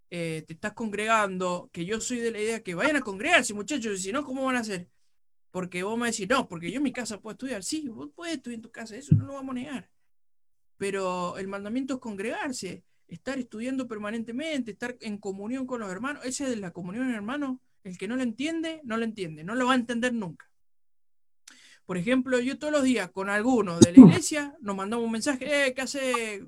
[0.09, 3.99] eh, te estás congregando, que yo soy de la idea que vayan a congregarse, muchachos,
[3.99, 4.89] y si no, ¿cómo van a hacer?
[5.51, 7.63] Porque vos me decís, no, porque yo en mi casa puedo estudiar.
[7.63, 9.89] Sí, vos podés estudiar en tu casa, eso no lo vamos a negar.
[10.77, 16.25] Pero el mandamiento es congregarse, estar estudiando permanentemente, estar en comunión con los hermanos.
[16.25, 19.67] Ese de la comunión, hermano, el que no lo entiende, no lo entiende, no lo
[19.67, 20.48] va a entender nunca.
[21.89, 25.45] Por ejemplo, yo todos los días con algunos de la iglesia nos mandamos un mensaje,
[25.69, 26.45] eh, ¿qué hace?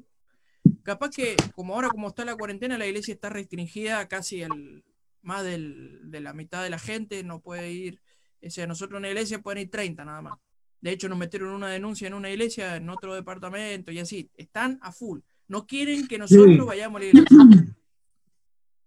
[0.83, 4.83] Capaz que, como ahora como está la cuarentena, la iglesia está restringida casi al
[5.23, 7.99] más del- de la mitad de la gente, no puede ir,
[8.45, 10.37] o sea, nosotros en la iglesia pueden ir 30 nada más.
[10.79, 14.29] De hecho, nos metieron una denuncia en una iglesia, en otro departamento y así.
[14.37, 15.21] Están a full.
[15.47, 16.59] No quieren que nosotros Sí.
[16.59, 17.37] vayamos a la iglesia.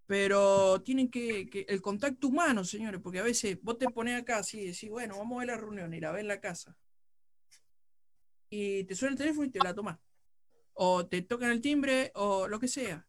[0.07, 4.61] Pero tienen que, el contacto humano, señores, porque a veces vos te pones acá así
[4.61, 6.77] y decís, bueno, vamos a ver la reunión y la ves en la casa.
[8.51, 9.99] Y te suena el teléfono y te la tomas.
[10.75, 13.07] O te tocan el timbre o lo que sea.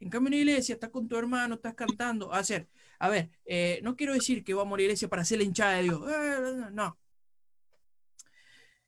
[0.00, 2.32] En cambio, en la iglesia estás con tu hermano, estás cantando.
[2.32, 5.38] A hacer, a ver, eh, no quiero decir que vamos a la iglesia para hacer
[5.38, 6.02] la hinchada de Dios.
[6.08, 6.98] Eh, no.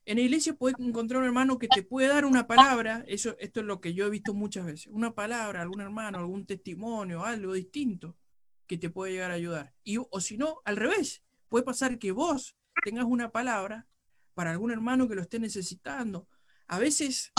[0.05, 3.59] En la iglesia puedes encontrar un hermano que te puede dar una palabra, eso, esto
[3.59, 7.53] es lo que yo he visto muchas veces, una palabra, algún hermano, algún testimonio, algo
[7.53, 8.17] distinto
[8.67, 9.73] que te puede llegar a ayudar.
[9.83, 13.87] Y, o si no, al revés, puede pasar que vos tengas una palabra
[14.33, 16.27] para algún hermano que lo esté necesitando.
[16.67, 17.33] A veces,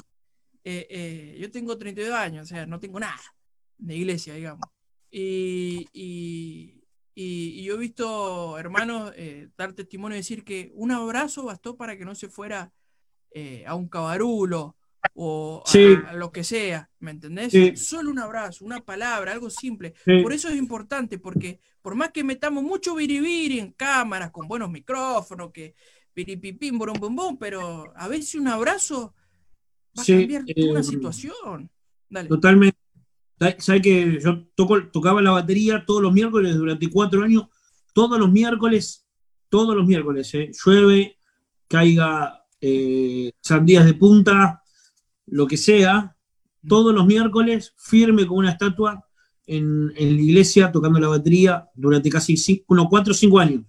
[0.64, 3.20] eh, eh, yo tengo 32 años, o sea, no tengo nada
[3.78, 4.68] de iglesia, digamos.
[5.10, 6.81] Y, y-
[7.14, 11.76] y- y yo he visto hermanos eh, dar testimonio y decir que un abrazo bastó
[11.76, 12.72] para que no se fuera
[13.34, 14.76] eh, a un cabarulo
[15.14, 15.94] o a, Sí.
[16.06, 17.50] a lo que sea, ¿me entendés?
[17.52, 17.76] Sí.
[17.76, 19.94] Solo un abrazo, una palabra, algo simple.
[20.04, 20.22] Sí.
[20.22, 24.70] Por eso es importante, porque por más que metamos mucho biribiri en cámaras, con buenos
[24.70, 25.74] micrófonos, que
[26.14, 29.14] piripipim, bum, bum, pero a veces un abrazo
[29.98, 31.70] va a cambiar toda una eh, situación.
[32.08, 32.28] Dale.
[32.28, 32.78] Totalmente.
[33.58, 34.46] ¿Sabes que yo
[34.92, 37.46] tocaba la batería todos los miércoles durante cuatro años?
[37.92, 39.06] Todos los miércoles,
[39.48, 40.50] todos los miércoles, ¿eh?
[40.64, 41.18] llueve,
[41.68, 44.62] caiga eh, sandías de punta,
[45.26, 46.16] lo que sea,
[46.66, 49.04] todos los miércoles, firme como una estatua
[49.46, 53.64] en, la iglesia tocando la batería durante casi cinco, unos cuatro o cinco años.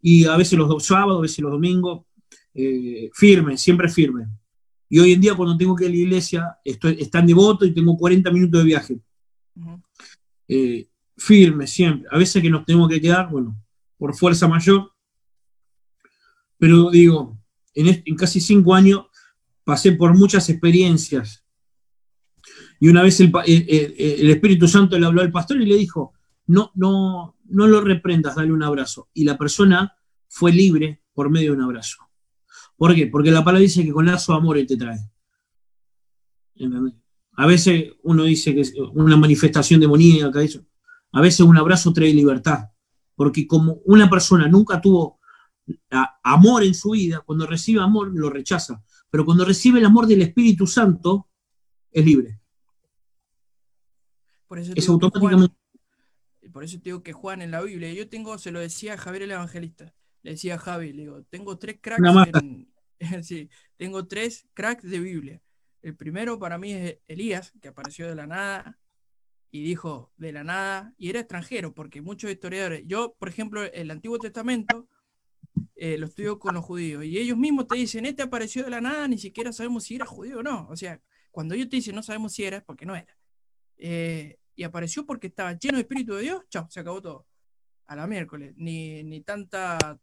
[0.00, 2.04] Y a veces los do- sábados, a veces los domingos,
[2.54, 4.26] eh, firme, siempre firme.
[4.88, 7.64] Y hoy en día cuando tengo que ir a la iglesia, estoy, es tan devoto
[7.64, 9.00] y tengo 40 minutos de viaje.
[10.48, 12.08] Eh, firme, siempre.
[12.10, 13.56] A veces que nos tenemos que quedar, bueno,
[13.98, 14.92] por fuerza mayor.
[16.58, 17.38] Pero digo,
[17.74, 19.06] en, casi cinco años
[19.64, 21.44] pasé por muchas experiencias.
[22.78, 25.76] Y una vez el, eh, eh, el Espíritu Santo le habló al pastor y le
[25.76, 26.12] dijo,
[26.46, 29.08] no, no, no lo reprendas, dale un abrazo.
[29.14, 29.96] Y la persona
[30.28, 32.05] fue libre por medio de un abrazo.
[32.76, 33.06] ¿Por qué?
[33.06, 34.98] Porque la palabra dice que con lazo amor Él te trae.
[36.54, 36.94] ¿Entendés?
[37.38, 40.64] A veces uno dice que es una manifestación demoníaca, eso.
[41.12, 42.70] A veces un abrazo trae libertad.
[43.14, 45.18] Porque como una persona nunca tuvo
[46.22, 48.82] amor en su vida, cuando recibe amor lo rechaza.
[49.10, 51.28] Pero cuando recibe el amor del Espíritu Santo,
[51.90, 52.40] es libre.
[54.46, 55.54] Por eso Es automáticamente.
[55.54, 58.94] Juan- por eso te digo que Juan en la Biblia, yo tengo, se lo decía
[58.94, 59.92] a Javier el Evangelista,
[60.26, 62.02] le decía a Javi, le digo, tengo tres cracks
[62.42, 62.68] en-
[63.22, 65.40] sí, tengo tres cracks de Biblia.
[65.82, 68.76] El primero para mí es Elías, que apareció de la nada
[69.52, 73.88] y dijo de la nada, y era extranjero, porque muchos historiadores, yo, por ejemplo, el
[73.92, 74.88] Antiguo Testamento
[75.76, 78.80] eh, lo estudio con los judíos, y ellos mismos te dicen, este apareció de la
[78.80, 80.66] nada, ni siquiera sabemos si era judío o no.
[80.68, 81.00] O sea,
[81.30, 83.16] cuando ellos te dicen no sabemos si era, porque no era.
[83.76, 87.26] Eh, y apareció porque estaba lleno de Espíritu de Dios, chao, se acabó todo.
[87.86, 88.54] A la miércoles.
[88.56, 89.98] Ni, ni tanta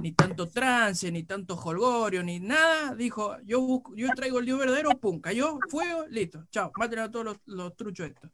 [0.00, 2.94] ni tanto trance, ni tanto holgorio, ni nada.
[2.94, 7.10] Dijo, yo busco, yo traigo el Dios verdadero, pum, cayó, fuego, listo, chao, maten a
[7.10, 8.30] todos los, los truchos estos.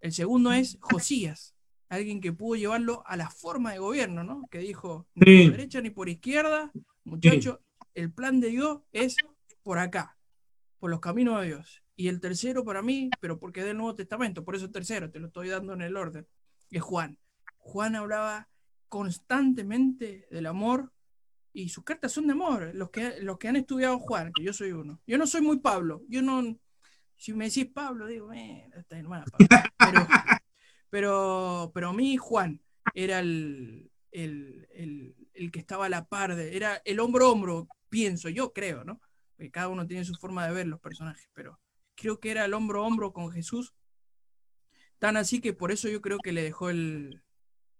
[0.00, 1.54] El segundo es Josías,
[1.88, 4.46] alguien que pudo llevarlo a la forma de gobierno, ¿no?
[4.50, 5.42] Que dijo, ni Sí.
[5.48, 6.72] por derecha ni por izquierda,
[7.04, 7.58] muchachos,
[7.94, 9.16] el plan de Dios es
[9.62, 10.18] por acá,
[10.78, 11.82] por los caminos de Dios.
[11.96, 15.10] Y el tercero para mí, pero porque es del Nuevo Testamento, por eso el tercero,
[15.10, 16.26] te lo estoy dando en el orden,
[16.70, 17.16] es Juan.
[17.64, 18.48] Juan hablaba
[18.88, 20.92] constantemente del amor
[21.52, 22.70] y sus cartas son de amor.
[22.74, 25.00] Los que, los que han estudiado Juan, que yo soy uno.
[25.06, 26.02] Yo no soy muy Pablo.
[26.08, 26.58] Yo no.
[27.16, 29.46] Si me decís Pablo, digo, "Eh, está nuevo, Pablo".
[29.78, 30.06] Pero,
[30.90, 32.60] pero, pero a mí Juan
[32.92, 36.56] era el, el, el- el que estaba a la par de.
[36.56, 39.00] Era el hombro a hombro, pienso, yo creo, ¿no?
[39.36, 41.58] Porque cada uno tiene su forma de ver los personajes, pero
[41.96, 43.74] creo que era el hombro a hombro con Jesús.
[44.98, 47.22] Tan así que por eso yo creo que le dejó el,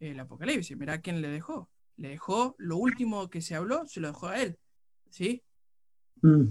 [0.00, 0.76] el Apocalipsis.
[0.76, 1.70] Mirá quién le dejó.
[1.96, 4.58] Le dejó lo último que se habló, se lo dejó a él.
[5.10, 5.42] ¿Sí?
[6.22, 6.46] Mm.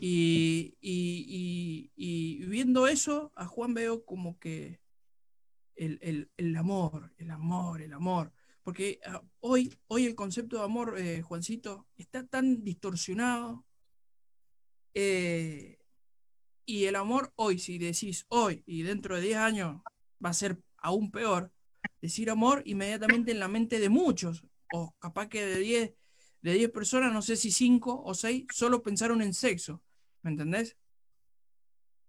[0.00, 4.80] Y, y- y- y viendo eso, a Juan veo como que
[5.76, 8.32] el, el- el amor, el amor, el amor.
[8.62, 13.64] Porque ah, hoy, hoy el concepto de amor, eh, Juancito, está tan distorsionado.
[14.94, 15.78] eh,
[16.64, 19.80] y el amor hoy, si decís hoy y dentro de 10 años
[20.24, 21.50] va a ser aún peor,
[22.00, 25.94] decir amor inmediatamente en la mente de muchos, o capaz que de 10
[26.42, 29.80] de 10 personas, no sé si 5 o 6 solo pensaron en sexo,
[30.22, 30.76] ¿me entendés?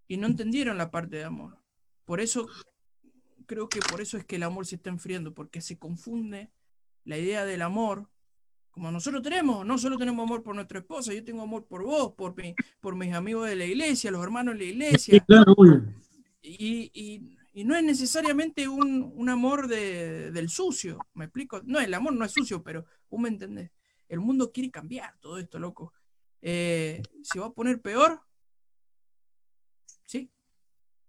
[0.08, 1.56] Y no entendieron la parte de amor.
[2.04, 2.48] Por eso,
[3.46, 6.50] creo que por eso es que el amor se está enfriando, porque se confunde
[7.04, 8.10] la idea del amor,
[8.72, 12.14] como nosotros tenemos, no solo tenemos amor por nuestra esposa, yo tengo amor por vos,
[12.16, 15.52] por, mi- por mis amigos de la iglesia, los hermanos de la Sí, iglesia, claro,
[15.56, 15.84] obvio.
[16.42, 21.62] y, y- y no es necesariamente un, un amor de- del sucio, ¿me explico?
[21.64, 23.70] No, el amor no es sucio, pero vos me entendés.
[24.08, 25.92] El mundo quiere cambiar todo esto, loco.
[26.42, 28.20] Eh, ¿Se va a poner peor?
[30.04, 30.30] Sí.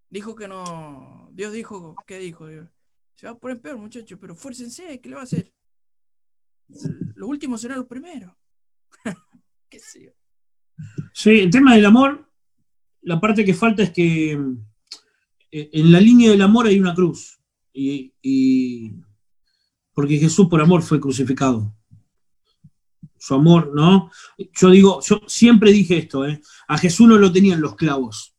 [0.08, 1.28] Dijo que no.
[1.32, 2.46] Dios dijo, ¿qué dijo?
[2.46, 2.68] Dios?
[3.16, 5.52] Se va a poner peor, muchachos, pero fuércense, ¿qué le va a hacer?
[7.14, 8.38] Lo último será lo primero.
[11.12, 12.30] Sí, el tema del amor,
[13.02, 14.38] la parte que falta es que
[15.72, 17.38] en la línea del amor hay una cruz.
[17.72, 18.92] Y,
[19.92, 21.74] porque Jesús por amor fue crucificado.
[23.18, 24.10] Su amor, ¿no?
[24.54, 26.40] Yo digo, yo siempre dije esto, ¿eh?
[26.68, 28.34] A Jesús no lo tenían los clavos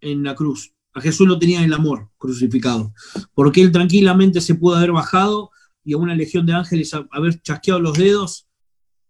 [0.00, 0.72] en la cruz.
[0.92, 2.92] A Jesús lo tenía el amor crucificado.
[3.34, 5.50] Porque él tranquilamente se pudo haber bajado
[5.84, 8.48] y a una legión de ángeles haber chasqueado los dedos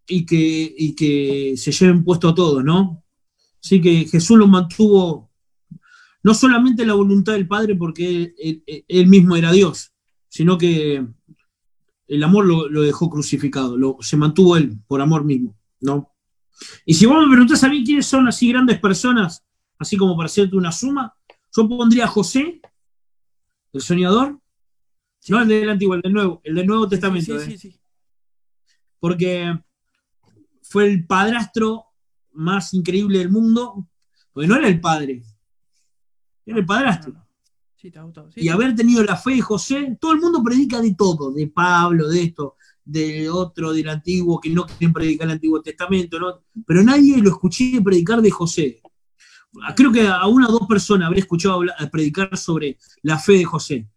[0.06, 3.02] y que, y que se lleven puesto a todos, ¿no?
[3.62, 5.30] Así que Jesús lo mantuvo,
[6.26, 8.34] no solamente la voluntad del Padre, porque él,
[8.66, 9.92] él- él mismo era Dios,
[10.28, 11.06] sino que
[12.08, 16.10] el amor lo, lo dejó crucificado, lo, se mantuvo él por amor mismo, ¿no?
[16.84, 19.44] Y si vos me preguntás a mí quiénes son así grandes personas,
[19.78, 21.14] así como para hacerte una suma,
[21.56, 22.60] yo pondría a José,
[23.72, 24.40] el soñador,
[25.28, 27.58] no el del Antiguo, el del Nuevo, el del Nuevo Testamento, Sí, ¿eh?
[27.58, 27.80] sí, sí.
[28.98, 29.56] porque
[30.62, 31.84] fue el padrastro
[32.32, 33.88] más increíble del mundo,
[34.32, 35.22] porque no era el padre,
[36.47, 37.12] era el padrastro.
[37.12, 37.26] No, no.
[37.74, 38.32] Sí, te ha gustado.
[38.32, 41.47] Sí, Y haber tenido la fe de José, todo el mundo predica de todo, de
[41.49, 46.42] Pablo, de esto, de otro, del antiguo, que no quieren predicar el Antiguo Testamento, ¿no?
[46.66, 48.80] pero nadie lo escuché predicar de José.
[49.74, 53.44] Creo que a una o dos personas habré escuchado hablar- predicar sobre la fe de
[53.44, 53.88] José.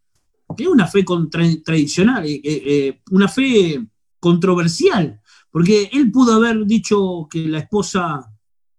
[0.57, 3.85] Que es una fe contra- tradicional, eh, eh, eh, una fe
[4.19, 5.21] controversial,
[5.51, 8.25] porque él pudo haber dicho que la esposa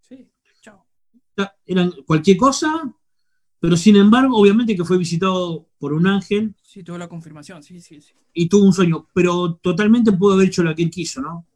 [0.01, 0.29] Sí,
[0.61, 0.85] chao.
[1.66, 2.93] era cualquier cosa,
[3.61, 7.63] pero sin embargo, obviamente que fue visitado por un ángel Sí, tuvo la confirmación.
[7.63, 8.13] Sí, sí, sí.
[8.33, 11.47] y tuvo un sueño, pero totalmente pudo haber hecho lo que él quiso, ¿no?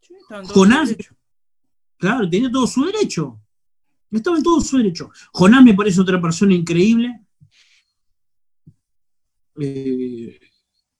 [0.00, 0.14] Sí,
[0.48, 0.96] Jonás.
[1.96, 3.40] Claro, tenía todo su derecho.
[4.10, 5.10] Estaba en todo su derecho.
[5.32, 7.20] Jonás me parece otra persona increíble.
[9.60, 10.38] Eh,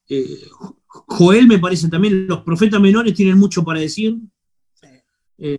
[0.09, 0.39] eh,
[0.87, 4.17] Joel me parece también, los profetas menores tienen mucho para decir.
[5.37, 5.57] Eh,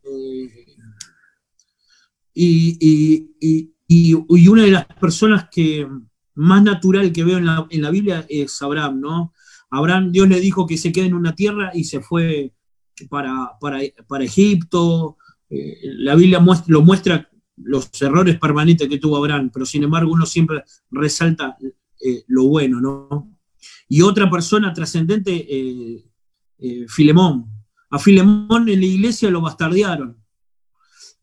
[2.35, 4.15] y, y- y- y
[4.49, 5.87] una de las personas que
[6.35, 9.33] más natural que veo en la, en la Biblia es Abraham, ¿no?
[9.71, 12.53] Abraham, Dios le dijo que se quede en una tierra y se fue
[13.09, 15.17] para, para, para Egipto.
[15.49, 20.13] Eh, la Biblia muestra- lo muestra los errores permanentes que tuvo Abraham, pero sin embargo
[20.13, 21.57] uno siempre resalta
[22.05, 23.39] eh, lo bueno, ¿no?
[23.89, 26.05] Y otra persona trascendente, eh,
[26.89, 27.47] Filemón.
[27.91, 30.17] A Filemón en la iglesia lo bastardearon.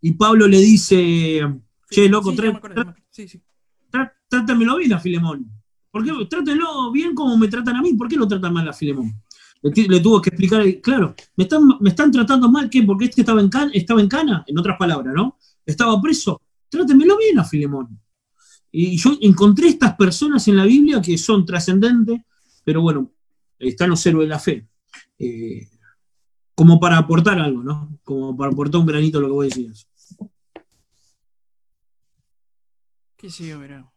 [0.01, 1.41] Y Pablo le dice,
[1.93, 2.31] che, loco,
[3.09, 3.27] Sí,
[4.27, 5.49] trátamelo bien a Filemón.
[5.91, 6.11] ¿Por qué?
[6.29, 7.93] Trátenlo bien como me tratan a mí.
[7.93, 9.13] ¿Por qué lo tratan mal a Filemón?
[9.61, 12.83] Le, le tuvo que explicar, claro, me están, me están tratando mal, ¿qué?
[12.83, 15.37] Porque este estaba en, can- estaba en cana, en otras palabras, ¿no?
[15.65, 16.41] Estaba preso.
[16.67, 17.99] Trátemelo bien a Filemón.
[18.71, 22.19] Y yo encontré estas personas en la Biblia que son trascendentes,
[22.63, 23.11] pero bueno,
[23.59, 24.67] están los héroes de la fe.
[25.19, 25.67] Eh,
[26.55, 27.99] como para aportar algo, ¿no?
[28.03, 29.87] Como para aportar un granito a lo que vos decías.
[33.23, 33.89] Qué sé yo, mirá.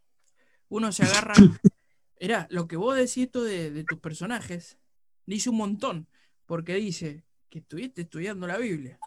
[0.68, 1.34] Uno se agarra.
[2.20, 4.78] Mirá, lo que vos decís esto de, de tus personajes,
[5.26, 6.06] dice un montón.
[6.46, 9.00] Porque dice que estuviste estudiando la Biblia.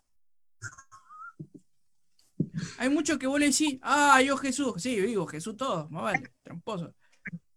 [2.80, 4.74] Hay mucho que vos le decís, ah, yo Jesús.
[4.84, 6.94] Sí, digo, Jesús todo, más vale, tramposo.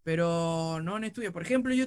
[0.05, 1.33] Pero no en estudio.
[1.33, 1.87] Por ejemplo, yo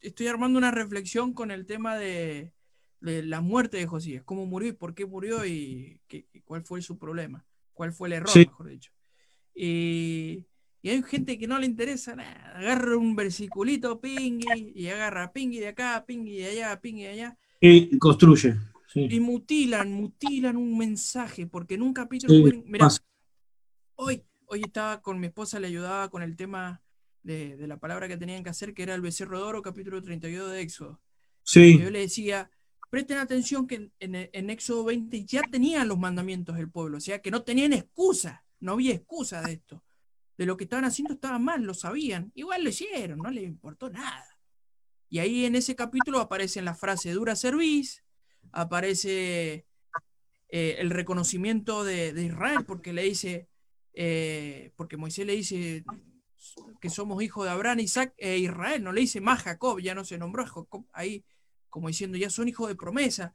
[0.00, 2.52] estoy armando una reflexión con el tema de,
[2.98, 4.24] de la muerte de Josías.
[4.24, 7.46] Cómo murió y por qué murió y qué- cuál fue su problema.
[7.74, 8.40] Cuál fue el error, Sí.
[8.40, 8.90] mejor dicho.
[9.58, 10.44] Y,
[10.82, 12.52] y hay gente que no le interesa nada.
[12.56, 17.38] Agarra un versiculito, pingui, y agarra pingui de acá, pingui de allá, pingui de allá.
[17.60, 18.54] Y construye.
[18.92, 19.08] sí.
[19.10, 22.34] Y mutilan, mutilan un mensaje, porque en un capítulo.
[22.34, 22.88] Sí, mirá,
[23.96, 26.82] hoy, hoy estaba con mi esposa, le ayudaba con el tema
[27.22, 30.02] de, de la palabra que tenían que hacer, que era el becerro de oro, capítulo
[30.02, 31.00] 32 de Éxodo.
[31.44, 32.50] Y Sí, yo le decía,
[32.90, 37.00] presten atención que en, en- en Éxodo 20 ya tenían los mandamientos del pueblo, o
[37.00, 39.82] sea que no tenían excusa, no había excusa de esto.
[40.36, 43.88] De lo que estaban haciendo estaba mal, lo sabían, igual lo hicieron, no les importó
[43.88, 44.26] nada.
[45.08, 48.04] Y ahí en ese capítulo aparece la frase dura cerviz,
[48.52, 49.66] aparece
[50.48, 53.48] eh, el reconocimiento de, Israel, porque le dice,
[53.94, 55.84] eh, porque Moisés le dice
[56.80, 60.04] que somos hijos de Abraham, Isaac e Israel, no le dice más Jacob, ya no
[60.04, 61.24] se nombró Jacob ahí,
[61.70, 63.34] como diciendo, ya son hijos de promesa.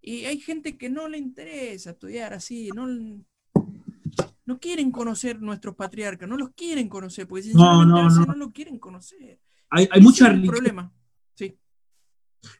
[0.00, 2.88] Y hay gente que no le interesa estudiar así, no,
[4.44, 8.26] no quieren conocer nuestros patriarcas, no los quieren conocer, porque No, sinceramente no, no.
[8.26, 9.40] no lo quieren conocer.
[9.70, 10.52] hay, hay mucha riqueza.
[10.52, 10.92] problema.
[11.34, 11.56] Sí.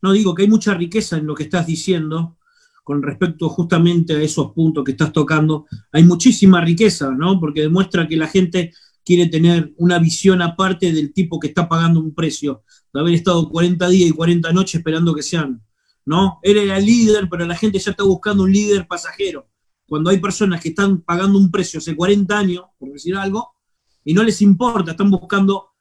[0.01, 2.39] No digo que hay mucha riqueza en lo que estás diciendo
[2.85, 5.66] con respecto justamente a esos puntos que estás tocando.
[5.93, 7.39] Hay muchísima riqueza, ¿no?
[7.39, 8.72] Porque demuestra que la gente
[9.05, 12.62] quiere tener una visión aparte del tipo que está pagando un precio,
[12.93, 15.61] de haber estado 40 días y 40 noches esperando que sean,
[16.07, 16.39] ¿no?
[16.43, 19.49] Él era el líder, pero la gente ya está buscando un líder pasajero.
[19.93, 23.57] Cuando hay personas que están pagando un precio hace 40 años, por decir algo,
[24.03, 25.72] y no les importa, están buscando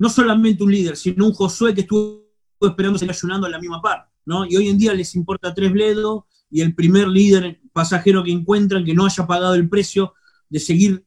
[0.00, 2.24] no solamente un líder, sino un Josué que estuvo
[2.60, 4.44] esperando seguir ayunando a la misma par, ¿no?
[4.44, 8.84] Y hoy en día les importa tres bledos y el primer líder pasajero que encuentran
[8.84, 10.14] que no haya pagado el precio
[10.48, 11.04] de seguir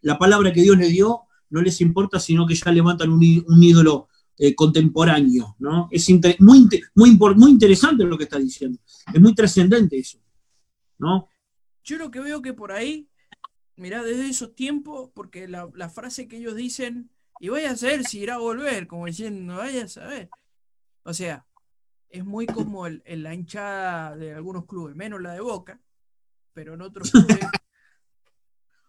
[0.00, 3.62] la palabra que Dios le dio, no les importa, sino que ya levantan un, un
[3.62, 4.08] ídolo
[4.38, 5.88] eh, contemporáneo, ¿no?
[5.90, 6.08] Es
[6.38, 8.78] muy, muy, muy interesante lo que está diciendo,
[9.12, 10.18] es muy trascendente eso,
[10.98, 11.28] ¿no?
[11.86, 13.08] Yo lo que veo que por ahí,
[13.76, 17.10] mirá, desde esos tiempos, porque la, la frase que ellos dicen,
[17.40, 20.30] y vaya a saber si irá a volver, como diciendo, vaya a saber.
[21.04, 21.46] O sea,
[22.10, 25.80] es muy como el, el- la hinchada de algunos clubes, menos la de Boca,
[26.54, 27.46] pero en otros clubes,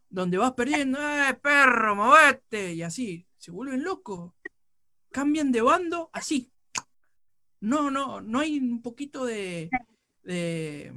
[0.09, 2.73] donde vas perdiendo, ¡eh, perro, movete!
[2.73, 4.33] Y así, se vuelven locos.
[5.11, 6.51] Cambian de bando así.
[7.59, 9.69] No, no, no hay un poquito de,
[10.23, 10.93] de...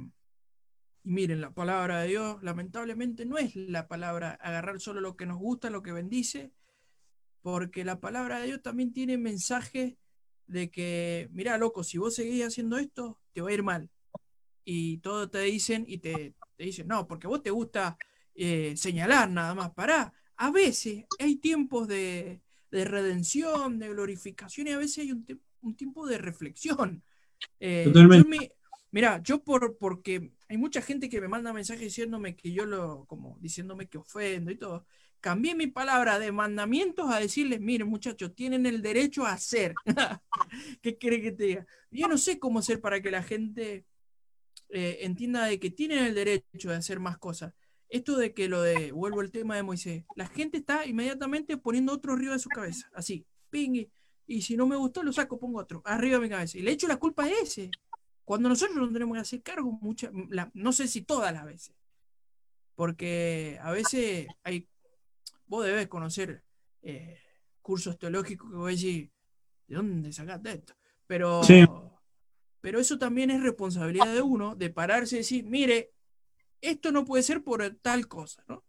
[1.03, 5.25] Y miren, la palabra de Dios lamentablemente no es la palabra agarrar solo lo que
[5.25, 6.51] nos gusta, lo que bendice,
[7.41, 9.95] porque la palabra de Dios también tiene mensajes
[10.47, 13.89] de que, mira, loco, si vos seguís haciendo esto, te va a ir mal.
[14.65, 17.97] Y todo te dicen y te, te dicen, no, porque vos te gusta
[18.35, 19.71] eh, señalar nada más.
[19.73, 22.41] Pará, a veces hay tiempos de,
[22.71, 25.25] de redención, de glorificación y a veces hay un,
[25.61, 27.03] un tiempo de reflexión.
[27.59, 28.25] Eh, yo Totalmente.
[28.25, 28.51] me-
[28.91, 33.05] mira, yo por, porque hay mucha gente que me manda mensajes diciéndome que yo lo,
[33.05, 34.85] como diciéndome que ofendo y todo.
[35.19, 39.75] Cambié mi palabra de mandamientos a decirles, miren muchachos, tienen el derecho a hacer.
[40.81, 41.65] ¿Qué quiere que te diga?
[41.91, 43.85] Yo no sé cómo hacer para que la gente
[44.69, 47.53] eh, entienda de que tienen el derecho de hacer más cosas.
[47.87, 51.91] Esto de que lo de, vuelvo al tema de Moisés, la gente está inmediatamente poniendo
[51.91, 53.85] otro arriba de su cabeza, así, ping,
[54.25, 56.57] y si no me gustó, lo saco, pongo otro, arriba de mi cabeza.
[56.57, 57.69] Y le echo la culpa a ese.
[58.25, 60.11] Cuando nosotros no tenemos que hacer cargo, muchas,
[60.53, 61.75] no sé si todas las veces.
[62.75, 64.67] Porque a veces hay,
[65.45, 66.43] vos debes conocer
[66.81, 67.19] eh,
[67.61, 69.11] cursos teológicos que voy a decir,
[69.67, 70.73] ¿de dónde sacaste esto?
[71.07, 71.41] Pero,
[72.61, 75.91] pero eso también es responsabilidad de uno, de pararse y decir, mire,
[76.61, 78.63] esto no puede ser por tal cosa, ¿no?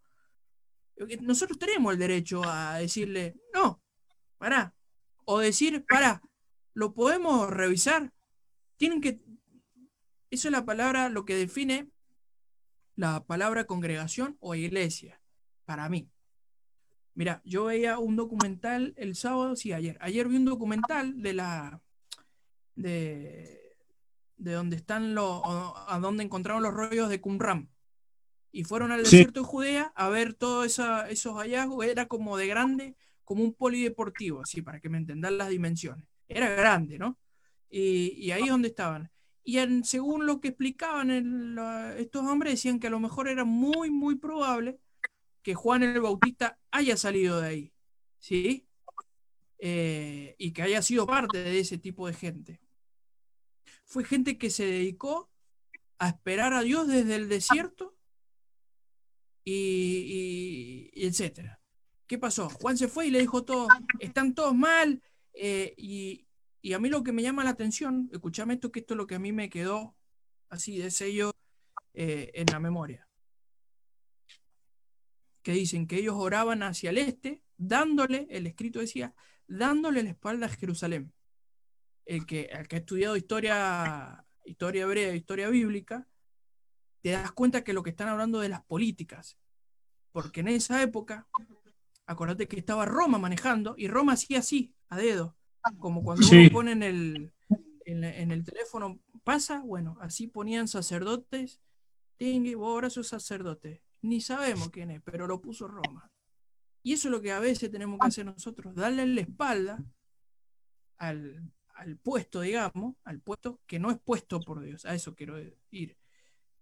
[1.20, 3.82] Nosotros tenemos el derecho a decirle, no,
[4.38, 4.74] para,
[5.24, 6.22] o decir, para,
[6.74, 8.12] lo podemos revisar.
[8.76, 9.20] Tienen que,
[10.32, 11.88] eso es la palabra, lo que define
[12.96, 15.20] la palabra congregación o iglesia,
[15.64, 16.10] para mí.
[17.14, 19.98] Mira, yo veía un documental el sábado, sí, ayer.
[20.00, 21.82] Ayer vi un documental de la.
[22.74, 23.76] de.
[24.38, 25.42] de donde están los.
[25.44, 27.70] a donde encontraron los rollos de Qumran.
[28.50, 31.86] Y fueron al desierto de Judea a ver todos esos hallazgos.
[31.86, 36.06] Era como de grande, como un polideportivo, así, para que me entendan las dimensiones.
[36.28, 37.18] Era grande, ¿no?
[37.70, 39.10] Y, ahí es donde estaban.
[39.45, 41.11] Y según lo que explicaban
[41.99, 44.78] estos hombres, decían que a lo mejor era muy, muy probable
[45.43, 47.72] que Juan el Bautista haya salido de ahí,
[48.18, 48.68] ¿sí?
[49.59, 52.61] Eh, y que haya sido parte de ese tipo de gente.
[53.84, 55.30] Fue gente que se dedicó
[55.99, 57.97] a esperar a Dios desde el desierto
[59.45, 61.61] y, etcétera.
[62.07, 62.49] ¿Qué pasó?
[62.49, 63.68] Juan se fue y le dijo todo,
[63.99, 65.03] están todos mal.
[65.34, 66.26] Eh, y,
[66.72, 69.16] a mí lo que me llama la atención, escúchame esto, que esto es lo que
[69.16, 69.96] a mí me quedó
[70.48, 71.32] así de sello
[71.94, 73.08] eh, en la memoria
[75.42, 79.14] que dicen que ellos oraban hacia el este, dándole, el escrito decía,
[79.46, 81.12] dándole la espalda a Jerusalén.
[82.04, 86.08] El que, el que ha estudiado historia, historia hebrea, historia bíblica,
[87.00, 89.36] te das cuenta que lo que están hablando de las políticas.
[90.12, 91.28] Porque en esa época,
[92.06, 95.36] acordate que estaba Roma manejando y Roma hacía así, a dedo.
[95.78, 97.32] Como cuando uno pone en el,
[97.84, 101.60] en, el teléfono, pasa, bueno, así ponían sacerdotes.
[102.16, 106.10] Tingui, vos ahora sos sacerdote ni sabemos quién es, pero lo puso Roma.
[106.82, 109.82] Y eso es lo que a veces tenemos que hacer nosotros, darle la espalda
[110.98, 111.52] al,
[112.02, 115.40] puesto, digamos, al puesto que no es puesto por Dios, a eso quiero
[115.70, 115.96] ir.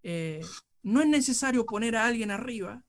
[0.03, 0.42] Eh,
[0.82, 2.84] no es necesario poner a alguien arriba,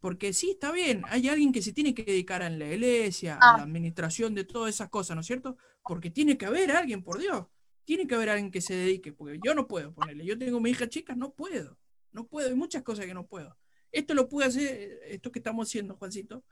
[0.00, 3.58] porque sí, está bien, hay alguien que se tiene que dedicar a la iglesia, a
[3.58, 5.56] la administración de todas esas cosas, ¿no es cierto?
[5.82, 7.46] Porque tiene que haber alguien, por Dios,
[7.84, 10.70] tiene que haber alguien que se dedique, porque yo no puedo ponerle, yo tengo mi
[10.70, 11.78] hija chica, no puedo.
[12.12, 13.56] No puedo, hay muchas cosas que no puedo.
[13.92, 16.44] Esto lo pude hacer, esto que estamos haciendo, Juancito,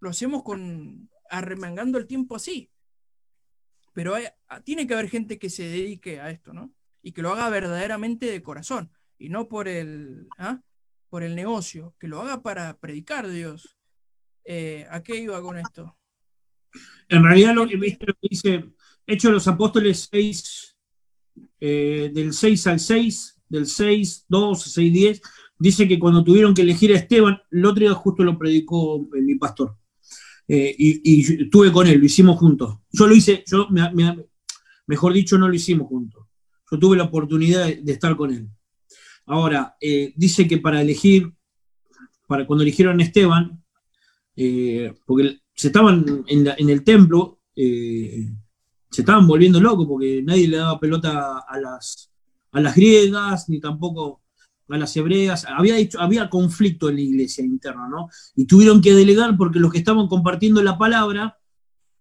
[0.00, 2.70] lo hacemos con arremangando el tiempo así.
[3.94, 4.14] Pero
[4.64, 6.74] tiene que haber gente que se dedique a esto, ¿no?
[7.02, 10.60] Y que lo haga verdaderamente de corazón y no por el, ¿ah?
[11.08, 13.76] Por el negocio, que lo haga para predicar Dios.
[14.44, 15.96] Eh, ¿A qué iba con esto?
[17.08, 17.76] En realidad lo que
[18.22, 18.64] dice
[19.06, 20.76] Hechos de los Apóstoles 6,
[21.60, 25.22] eh, del 6 al 6, del 6, 12, 6, 10,
[25.58, 29.22] dice que cuando tuvieron que elegir a Esteban, el otro día justo lo predicó eh,
[29.22, 29.76] mi pastor.
[30.48, 32.78] Eh, y, estuve con él, lo hicimos juntos.
[32.90, 33.68] Yo lo hice, yo,
[34.86, 36.24] mejor dicho, no lo hicimos juntos.
[36.70, 38.48] Yo tuve la oportunidad de, estar con él.
[39.26, 41.32] Ahora, eh, dice que para elegir,
[42.26, 43.62] para cuando eligieron a Esteban,
[45.06, 51.38] porque se estaban en, el templo, se estaban volviendo locos porque nadie le daba pelota
[51.48, 52.10] a las,
[52.52, 54.22] a las griegas, ni tampoco
[54.68, 55.46] a las hebreas.
[55.48, 58.08] Había, había conflicto en la iglesia interna, ¿no?
[58.34, 61.38] Y tuvieron que delegar porque los que estaban compartiendo la palabra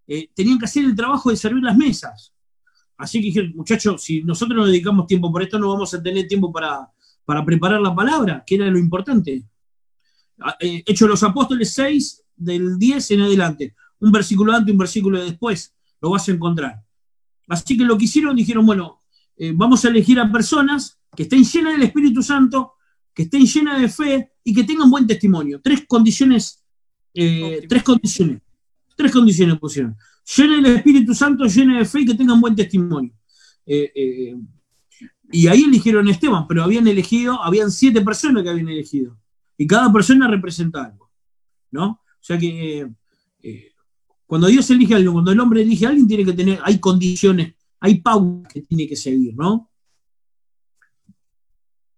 [0.07, 2.33] eh, tenían que hacer el trabajo de servir las mesas.
[2.97, 6.27] Así que dijeron, muchachos, si nosotros nos dedicamos tiempo por esto, no vamos a tener
[6.27, 6.89] tiempo para,
[7.25, 9.43] para preparar la palabra, que era lo importante.
[10.39, 13.75] Ah, eh, Hecho los Apóstoles 6, del 10 en adelante.
[13.99, 16.83] Un versículo antes, un versículo después, lo vas a encontrar.
[17.47, 19.01] Así que lo que hicieron, dijeron, bueno,
[19.37, 22.73] eh, vamos a elegir a personas que estén llenas del Espíritu Santo,
[23.13, 25.61] que estén llenas de fe y que tengan buen testimonio.
[25.61, 26.63] Tres condiciones,
[27.13, 28.41] eh, tres condiciones,
[28.95, 29.95] tres condiciones pusieron.
[30.37, 33.13] Llena del Espíritu Santo, llena de fe y que tengan buen testimonio.
[33.65, 34.35] Eh,
[35.31, 39.17] y ahí eligieron a Esteban, pero habían elegido, habían siete personas que habían elegido.
[39.57, 41.11] Y cada persona representa algo.
[41.71, 41.87] ¿No?
[41.87, 42.89] O sea que
[44.25, 46.79] cuando Dios elige a alguien, cuando el hombre elige a alguien, tiene que tener, hay
[46.79, 47.55] condiciones
[47.85, 49.71] hay pautas que tiene que seguir, ¿no?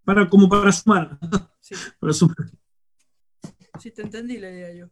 [0.04, 1.18] Para, como para sumar.
[1.62, 1.76] Sí.
[3.80, 4.90] Sí, te entendí la idea yo.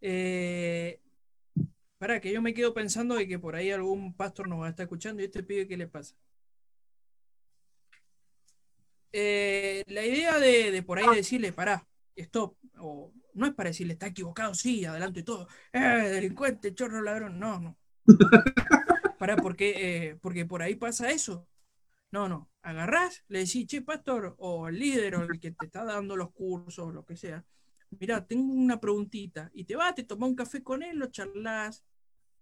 [0.00, 1.00] Eh,
[1.96, 4.70] para que yo me quedo pensando de que por ahí algún pastor nos va a
[4.70, 6.16] estar escuchando y este pibe, ¿qué le pasa?
[9.12, 11.86] Eh, la idea de, de por ahí decirle, pará,
[12.16, 17.38] stop, o no es para decirle, está equivocado, sí, adelante todo, eh, delincuente, chorro, ladrón,
[17.38, 17.78] no, no.
[19.18, 21.48] Pará, porque, eh, porque por ahí pasa eso.
[22.12, 25.84] No, no, agarrás, le decís, che, pastor, o el líder, o el que te está
[25.84, 27.44] dando los cursos, lo que sea,
[27.98, 31.84] mira, tengo una preguntita, y te vas, te tomás un café con él, lo charlas.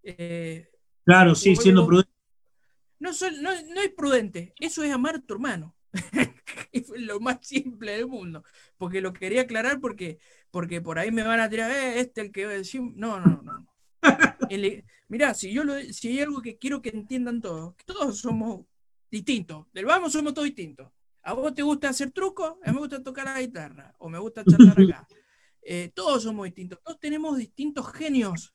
[0.02, 0.68] eh,
[1.04, 2.10] Claro, sí, siendo prudente.
[2.98, 3.10] no,
[3.40, 5.74] no, no es prudente, eso es amar a tu hermano.
[6.72, 8.44] Es lo más simple del mundo.
[8.76, 10.18] Porque lo quería aclarar porque,
[10.50, 12.80] porque por ahí me van a tirar, "Eh, este el que va a decir.
[12.82, 13.66] No, no, no.
[14.50, 18.18] El- mirá, si yo lo, si hay algo que quiero que entiendan todos, que todos
[18.18, 18.66] somos
[19.10, 19.66] distintos.
[19.72, 20.90] Del vamos somos todos distintos.
[21.22, 24.18] A vos te gusta hacer trucos, a mí me gusta tocar la guitarra, o me
[24.18, 25.06] gusta charlar acá.
[25.66, 28.52] Eh, todos somos distintos, todos tenemos distintos genios.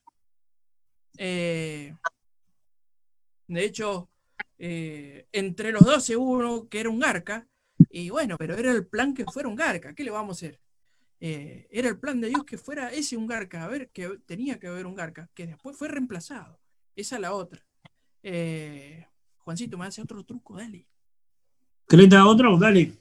[1.17, 1.91] Eh,
[3.47, 4.11] de hecho,
[4.59, 7.47] eh, entre los dos hubo uno que era un garca,
[7.89, 10.59] y bueno, pero era el plan que fuera un garca, ¿qué le vamos a hacer?
[11.21, 14.59] Eh, era el plan de Dios que fuera ese un garca, a ver, que tenía
[14.59, 16.59] que haber un garca, que después fue reemplazado.
[16.95, 17.65] Esa es la otra.
[18.23, 19.05] Eh,
[19.39, 20.87] Juancito, me hace otro truco, dale.
[21.87, 22.57] ¿Querés haga otro?
[22.57, 22.93] Dale.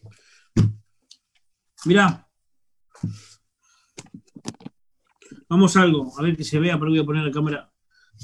[1.85, 2.27] Mirá.
[5.49, 7.73] Vamos a algo, a ver que se vea, pero voy a poner la cámara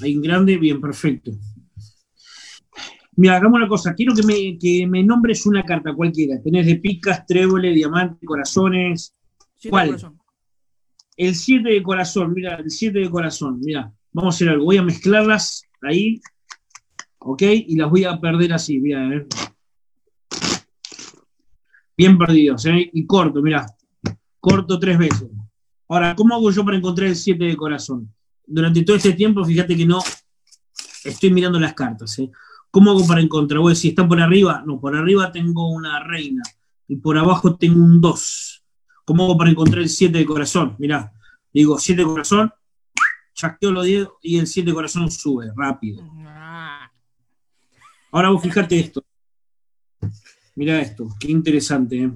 [0.01, 1.31] ahí en grande, bien, perfecto.
[3.17, 6.41] Mira, hagamos una cosa, quiero que me, que me nombres una carta cualquiera.
[6.41, 9.13] Tenés de picas, tréboles, diamantes, corazones.
[9.55, 9.87] Siete ¿Cuál?
[9.87, 10.19] corazón.
[11.17, 13.91] El 7 de corazón, mira, el 7 de corazón, mira.
[14.11, 16.21] Vamos a hacer algo, voy a mezclarlas ahí,
[17.19, 17.41] ¿ok?
[17.41, 19.27] Y las voy a perder así, mira, a ver.
[21.97, 22.89] Bien perdidos, ¿eh?
[22.91, 23.65] Y corto, mira.
[24.41, 25.29] Corto tres veces.
[25.87, 28.13] Ahora, ¿cómo hago yo para encontrar el 7 de corazón?
[28.45, 30.01] Durante todo este tiempo, fíjate que no
[31.03, 32.29] estoy mirando las cartas, ¿eh?
[32.75, 33.61] ¿Cómo hago para encontrar?
[33.61, 34.61] Voy a decir, ¿está por arriba?
[34.67, 36.43] No, por arriba tengo una reina
[36.89, 38.65] y por abajo tengo un 2.
[39.05, 40.75] ¿Cómo hago para encontrar el 7 de corazón?
[40.77, 41.13] Mirá,
[41.53, 42.51] digo 7 de corazón,
[43.33, 46.03] chasqueo los dedos y el 7 de corazón sube rápido.
[46.27, 46.91] Ah,
[48.11, 49.05] Ahora vos fíjate esto.
[50.55, 52.03] Mirá esto, qué interesante.
[52.03, 52.11] ¿eh?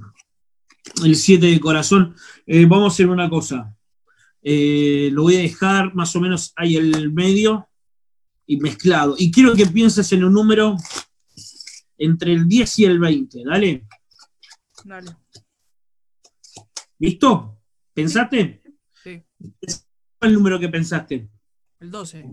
[1.05, 2.17] El 7 de corazón.
[2.45, 3.73] Eh, vamos a hacer una cosa.
[4.41, 7.68] Eh, lo voy a dejar más o menos ahí en el medio
[8.49, 9.13] y mezclado.
[9.15, 10.75] Y quiero que pienses en un número
[11.99, 13.43] entre el 10 y el 20.
[13.45, 13.87] Dale.
[14.83, 15.11] dale.
[16.97, 17.61] ¿Listo?
[17.93, 18.63] ¿Pensaste?
[19.03, 19.87] Sí, ¿Cuál es
[20.21, 21.29] el número que pensaste?
[21.79, 22.25] el 12.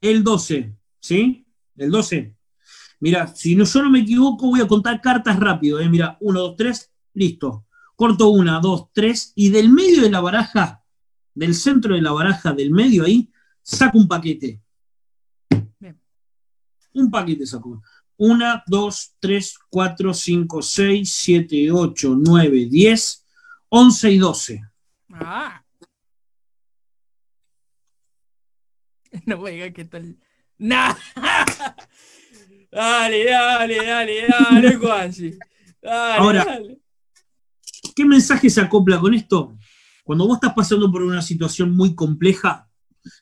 [0.00, 1.46] El 12, ¿sí?
[1.76, 2.34] El 12.
[3.00, 5.78] Mira, si no, yo no me equivoco, voy a contar cartas rápido.
[5.78, 5.90] ¿eh?
[5.90, 7.66] Mira, 1, 2, 3, listo.
[7.94, 10.84] Corto una, dos, tres, y del medio de la baraja,
[11.34, 14.62] del centro de la baraja, del medio ahí, saco un paquete.
[16.94, 17.82] Un paquete saco.
[18.16, 23.26] 1, 2, 3, 4, 5, 6, 7, 8, 9, 10,
[23.68, 24.62] 11 y 12.
[25.12, 25.62] Ah.
[29.26, 30.16] No me digas que tal.
[30.58, 30.94] ¡Nah!
[32.70, 35.38] Dale, dale, dale, dale, Juanchi.
[35.80, 36.78] Dale, Ahora- dale.
[37.94, 39.56] ¿Qué mensaje se acopla con esto?
[40.04, 42.68] Cuando vos estás pasando por una situación muy compleja,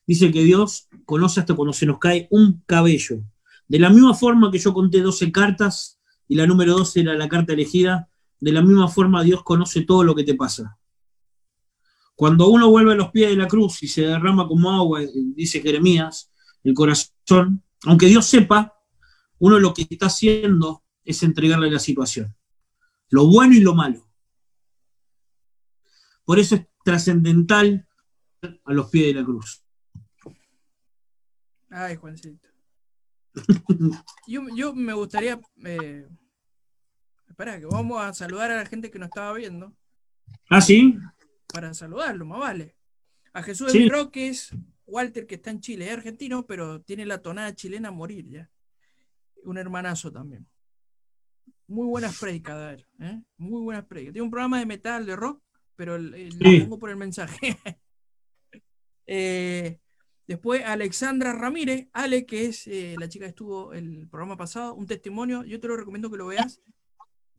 [0.07, 3.23] dice que Dios conoce hasta cuando se nos cae un cabello.
[3.69, 7.29] De la misma forma que yo conté 12 cartas y la número 12 era la
[7.29, 8.09] carta elegida,
[8.41, 10.79] de la misma forma Dios conoce todo lo que te pasa.
[12.15, 15.11] Cuando uno vuelve a los pies de la cruz y se derrama como agua, eh,
[15.35, 16.31] dice Jeremías,
[16.65, 18.75] el corazón, aunque Dios sepa,
[19.39, 22.35] uno lo que está haciendo es entregarle la situación,
[23.11, 24.09] lo bueno y lo malo.
[26.25, 27.87] Por eso es trascendental
[28.65, 29.63] a los pies de la cruz.
[31.71, 32.49] Ay, Juancito.
[34.27, 35.41] Yo, yo me gustaría.
[35.65, 36.07] Eh...
[37.29, 39.77] Espera, que vamos a saludar a la gente que nos estaba viendo.
[40.49, 40.97] ¿Ah, sí?
[41.53, 42.77] Para saludarlo, más vale.
[43.35, 43.85] A Jesús Sí.
[43.85, 44.51] de Roques,
[44.87, 48.51] Walter, que está en Chile, es argentino, pero tiene la tonada chilena a morir ya.
[49.45, 50.47] Un hermanazo también.
[51.69, 53.21] Muy buenas predicas, a ver, ¿eh?
[53.37, 54.13] Muy buenas predicas.
[54.15, 55.43] Tiene un programa de metal, de rock,
[55.75, 57.39] pero el- el- lo pongo por el mensaje.
[59.09, 59.79] Eh,
[60.27, 64.87] después Alexandra Ramírez, Ale, que es eh, la chica que estuvo el programa pasado, un
[64.87, 65.45] testimonio.
[65.45, 66.61] Yo te lo recomiendo que lo veas.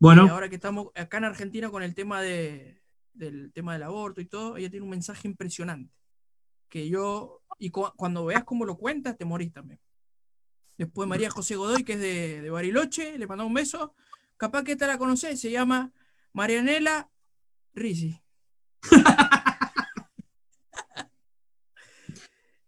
[0.00, 2.82] Bueno, ahora que estamos acá en Argentina con el tema de,
[3.12, 5.92] del tema del aborto y todo, ella tiene un mensaje impresionante.
[6.68, 9.80] Que yo, y cu- cuando veas cómo lo cuentas, te morís también.
[10.76, 13.94] Después María José Godoy, que es de, de Bariloche, le mandamos un beso.
[14.36, 15.92] Capaz que esta la conocés, se llama
[16.32, 17.10] Marianela
[17.74, 18.22] Risi.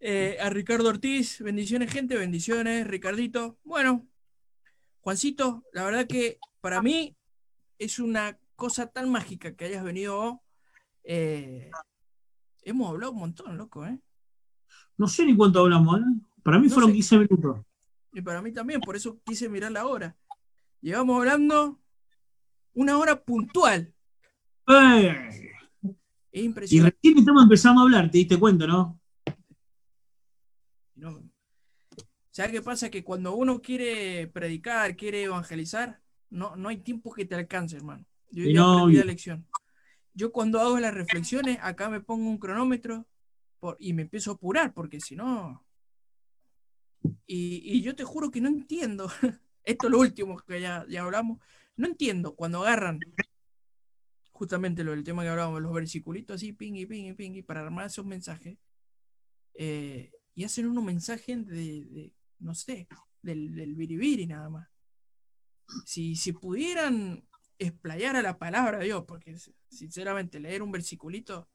[0.00, 3.58] Eh, a Ricardo Ortiz, bendiciones, gente, bendiciones, Ricardito.
[3.64, 4.06] Bueno,
[5.00, 7.16] Juancito, la verdad que para mí
[7.78, 10.42] es una cosa tan mágica que hayas venido.
[11.04, 11.70] Eh,
[12.62, 13.98] hemos hablado un montón, loco, ¿eh?
[14.96, 16.04] No sé ni cuánto hablamos, ¿eh?
[16.42, 16.94] Para mí No fueron sé.
[16.94, 17.60] 15 minutos.
[18.12, 20.16] Y para mí también, por eso quise mirar la hora.
[20.80, 21.80] Llevamos hablando
[22.74, 23.94] una hora puntual.
[24.66, 25.52] ¡Eh!
[26.32, 26.96] Es Y impresionante.
[27.02, 28.99] recién estamos empezando a hablar, te diste cuenta, ¿no?
[31.00, 31.22] ¿No?
[32.30, 32.90] ¿Sabes qué pasa?
[32.90, 38.04] Que cuando uno quiere predicar, quiere evangelizar, no, no hay tiempo que te alcance, hermano.
[38.30, 39.46] Yo Y ya no, aprendí la y- lección.
[40.14, 43.06] Yo cuando hago las reflexiones, acá me pongo un cronómetro
[43.58, 45.64] por- y me empiezo a apurar, porque si no...
[47.26, 49.08] Y, y yo te juro que no entiendo.
[49.64, 51.38] Esto es lo último que ya, ya hablamos.
[51.76, 53.00] No entiendo cuando agarran
[54.32, 58.06] justamente lo del tema que hablábamos, los versiculitos así, pingui, pingui, pingui, para armar esos
[58.06, 58.56] mensajes.
[59.54, 62.88] eh, y hacen unos mensajes de, no sé,
[63.22, 64.68] del, del biribiri nada más.
[65.84, 67.24] Si, si pudieran
[67.58, 69.36] explayar a la palabra de Dios, porque
[69.68, 71.48] sinceramente leer un versiculito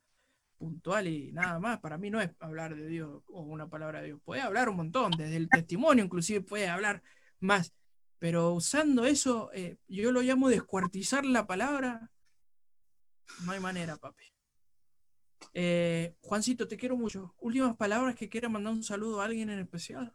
[0.57, 4.07] puntual y nada más, para mí no es hablar de Dios o una palabra de
[4.07, 4.21] Dios.
[4.23, 7.03] Puede hablar un montón, desde el testimonio inclusive puede hablar
[7.39, 7.73] más,
[8.19, 12.11] pero usando eso, eh, yo lo llamo descuartizar la palabra.
[13.43, 14.34] No hay manera, papi.
[15.53, 17.33] Eh, Juancito, te quiero mucho.
[17.39, 20.13] Últimas palabras que quiera mandar un saludo a alguien en especial.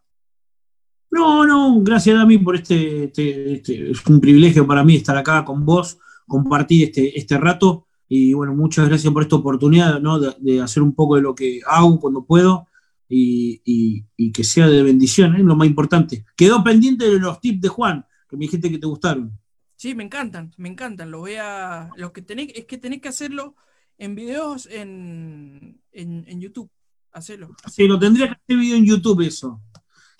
[1.10, 5.44] No, no, gracias Dami por este, este- este- es un privilegio para mí estar acá
[5.44, 10.20] con vos, compartir este, este rato y bueno, muchas gracias por esta oportunidad ¿no?
[10.20, 12.68] de, de hacer un poco de lo que hago cuando puedo
[13.08, 16.24] y, y- y que sea de bendición, es lo más importante.
[16.36, 19.32] Quedó pendiente de los tips de Juan, que me dijiste que te gustaron.
[19.74, 21.10] Sí, me encantan, me encantan.
[21.10, 21.90] Lo voy a.
[21.96, 23.56] Lo que tenéis, es que tenéis que hacerlo
[24.00, 26.70] en videos en, en, en YouTube.
[27.12, 27.54] Hacerlo.
[27.70, 29.60] Sí, lo tendría que hacer video en YouTube eso.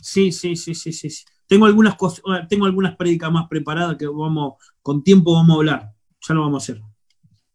[0.03, 1.09] Sí, sí, sí, sí, sí.
[1.09, 1.25] sí.
[1.47, 5.95] Tengo algunas cosas, tengo algunas prédicas más preparadas que vamos, con tiempo vamos a hablar.
[6.29, 6.83] Ya lo vamos a hacer.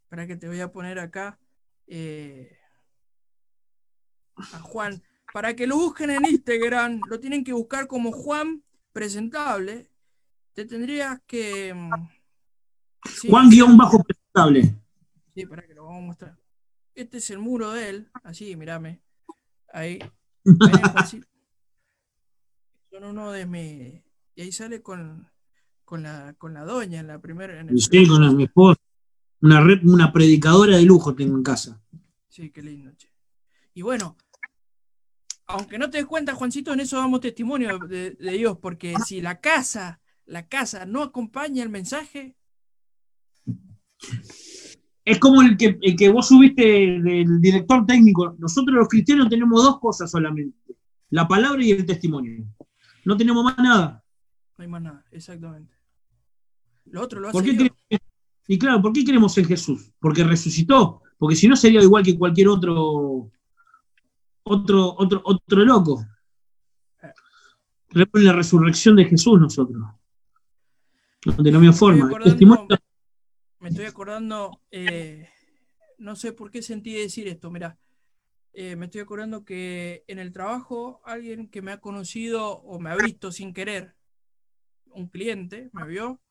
[0.09, 1.39] Para que te voy a poner acá
[1.85, 2.57] eh,
[4.35, 5.01] a Juan.
[5.31, 9.91] Para que lo busquen en Instagram, lo tienen que buscar como Juan Presentable.
[10.53, 11.73] Te tendrías que.
[11.73, 12.09] mm,
[13.13, 14.75] sí, Juan guion bajo presentable.
[15.35, 16.39] Sí, para que lo vamos a mostrar.
[16.95, 18.09] Este es el muro de él.
[18.23, 19.01] Así, mírame.
[19.73, 19.99] Ahí.
[22.89, 24.01] Son uno de mis.
[24.35, 25.29] Y ahí sale con,
[25.83, 27.59] con, la, con la doña en la primera.
[27.59, 28.79] En el Sí, primer- con mi esposa.
[29.41, 31.81] Una, re- una predicadora de lujo tengo en casa.
[32.29, 33.09] Sí, qué lindo, che.
[33.73, 34.15] Y bueno,
[35.47, 39.19] aunque no te des cuenta, Juancito, en eso damos testimonio de, de Dios, porque si
[39.21, 42.37] la casa, la casa no acompaña el mensaje,
[45.05, 48.35] Es como el que, el que vos subiste del director técnico.
[48.39, 50.57] Nosotros los cristianos tenemos dos cosas solamente.
[51.11, 52.43] La palabra y el testimonio.
[53.05, 54.03] No tenemos más nada.
[54.57, 55.73] no hay más nada, exactamente.
[56.85, 57.69] Lo otro lo hace ¿Por qué Dios.
[57.89, 57.99] cre-
[58.47, 59.91] y claro, ¿por qué creemos en Jesús?
[59.99, 61.01] Porque resucitó.
[61.17, 63.31] Porque si no sería igual que cualquier otro
[64.43, 66.05] otro, otro, otro loco.
[67.87, 69.81] Creemos en la resurrección de Jesús nosotros.
[71.25, 72.11] No, de la misma forma.
[72.17, 72.67] El testimonio
[73.65, 75.27] Me estoy acordando, eh,
[75.97, 77.79] no sé por qué sentí decir esto, mira,
[78.53, 82.91] eh, me estoy acordando que en el trabajo alguien que me ha conocido o me
[82.91, 83.95] ha visto sin querer,
[84.91, 86.21] un cliente me vio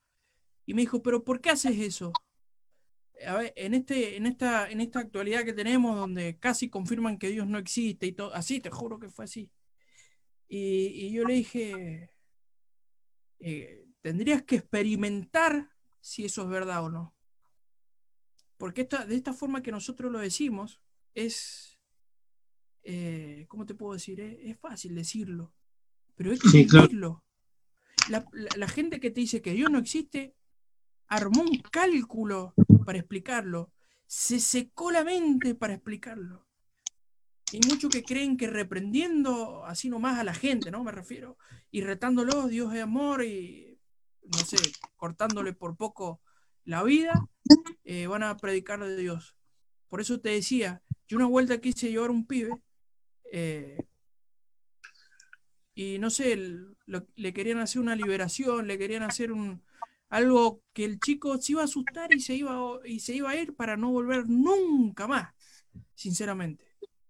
[0.64, 2.12] y me dijo, pero ¿por qué haces eso?
[3.26, 7.30] A ver, en, este, en, esta, en esta actualidad que tenemos donde casi confirman que
[7.30, 9.50] Dios no existe y todo, así, te juro que fue así.
[10.46, 12.10] Y, y yo le dije,
[13.40, 15.68] eh, tendrías que experimentar
[16.00, 17.13] si eso es verdad o no.
[18.64, 20.80] Porque esta, de esta forma que nosotros lo decimos,
[21.14, 21.78] es,
[22.82, 24.20] eh, ¿cómo te puedo decir?
[24.20, 25.52] Es, es fácil decirlo,
[26.16, 27.24] pero que Sí, claro.
[28.06, 30.34] La, la- la gente que te dice que Dios no existe,
[31.08, 32.54] armó un cálculo
[32.86, 33.72] para explicarlo,
[34.06, 36.46] se secó la mente para explicarlo.
[37.52, 40.82] Hay muchos que creen que reprendiendo así nomás a la gente, ¿no?
[40.82, 41.38] Me refiero,
[41.70, 43.78] y retándolo, Dios es amor, y
[44.22, 46.20] no sé, cortándole por poco
[46.64, 47.28] la vida,
[47.84, 49.36] eh, van a predicar de Dios.
[49.88, 52.50] Por eso te decía, yo una vuelta quise llevar un pibe,
[53.32, 53.78] eh,
[55.74, 56.36] y no sé,
[57.16, 59.62] le querían hacer una liberación, le querían hacer un
[60.08, 63.36] algo que el chico se iba a asustar y se iba, y se iba a
[63.36, 65.34] ir para no volver nunca más,
[65.94, 66.64] sinceramente.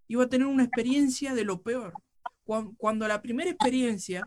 [0.08, 1.92] Iba a tener una experiencia de lo peor.
[2.44, 4.26] Cuan- Cuando, la primera experiencia,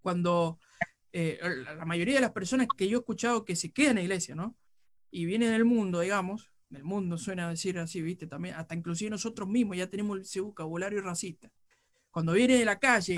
[0.00, 0.60] cuando
[1.12, 1.38] eh,
[1.76, 4.34] la mayoría de las personas que yo he escuchado que se quedan en la iglesia,
[4.34, 4.56] ¿no?
[5.10, 8.26] Y vienen del mundo, digamos, del mundo suena a decir así, ¿viste?
[8.26, 11.50] También, hasta inclusive nosotros mismos ya tenemos ese vocabulario racista.
[12.10, 13.16] Cuando viene de la calle,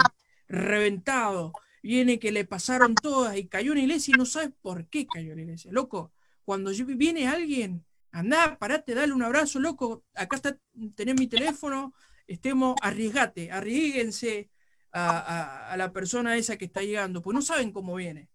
[0.49, 4.87] reventado, viene que le pasaron todas y cayó en la iglesia y no sabes por
[4.89, 5.71] qué cayó en la iglesia.
[5.73, 6.13] Loco,
[6.45, 10.59] cuando viene alguien, andá, parate, dale un abrazo, loco, acá está,
[10.95, 11.95] tenés mi teléfono,
[12.27, 14.51] estemos, arriesgate, arriesguense
[14.93, 18.29] a, a- a la persona esa que está llegando, pues no saben cómo viene.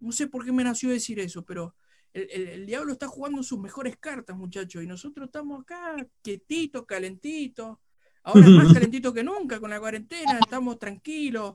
[0.00, 1.74] No sé por qué me nació decir eso, pero
[2.12, 6.84] el, el- el diablo está jugando sus mejores cartas, muchachos, y nosotros estamos acá, quietitos,
[6.86, 7.78] calentitos,
[8.22, 11.54] ahora más calentitos que nunca con la cuarentena, estamos tranquilos,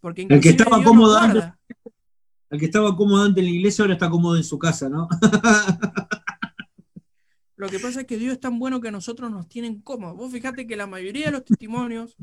[0.00, 1.18] porque El que estaba cómodo.
[2.50, 5.08] El que estaba cómodo antes en la iglesia ahora está cómodo en su casa, ¿no?
[7.56, 10.16] Lo que pasa es que Dios es tan bueno que a nosotros nos tienen cómodos.
[10.16, 12.16] Vos fijate que la mayoría de los testimonios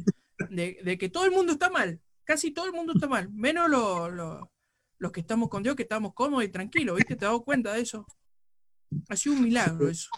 [0.49, 4.09] de, que todo el mundo está mal, casi todo el mundo está mal, menos lo-
[4.09, 4.51] lo-
[4.97, 7.15] los que estamos con Dios, que estamos cómodos y tranquilos, ¿viste?
[7.15, 8.05] ¿Te has dado cuenta de eso?
[9.09, 10.09] Ha sido un milagro eso.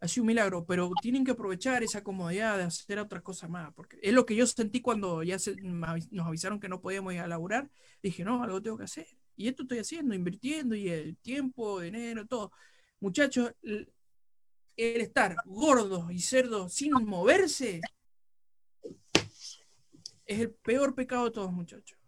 [0.00, 3.72] Ha sido un milagro, pero tienen que aprovechar esa comodidad de hacer otras cosas más,
[3.74, 7.20] porque es lo que yo sentí cuando ya se- nos avisaron que no podíamos ir
[7.20, 7.70] a laburar.
[8.02, 9.06] Dije, no, algo tengo que hacer.
[9.36, 12.52] Y esto estoy haciendo, invirtiendo, y el tiempo, dinero, todo.
[13.00, 13.90] Muchachos, el
[14.76, 17.80] estar gordo y cerdo sin moverse
[20.26, 21.98] es el peor pecado de todos, muchachos.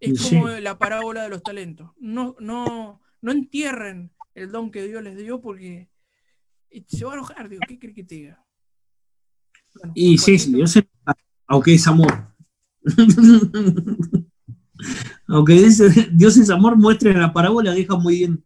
[0.00, 0.36] Es Sí.
[0.36, 1.90] como la parábola de los talentos.
[1.98, 5.88] No, no, no entierren el don que Dios les dio porque
[6.88, 8.44] se va a enojar, digo, ¿qué crees que te diga?
[9.74, 10.88] Bueno, Y sí, sí, yo sé,
[11.46, 12.34] aunque es amor.
[15.28, 15.54] aunque
[16.12, 18.44] Dios es amor, muestra en la parábola, deja muy bien,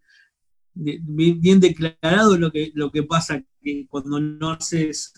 [0.74, 5.12] bien, bien declarado lo que, lo que pasa que cuando no haces.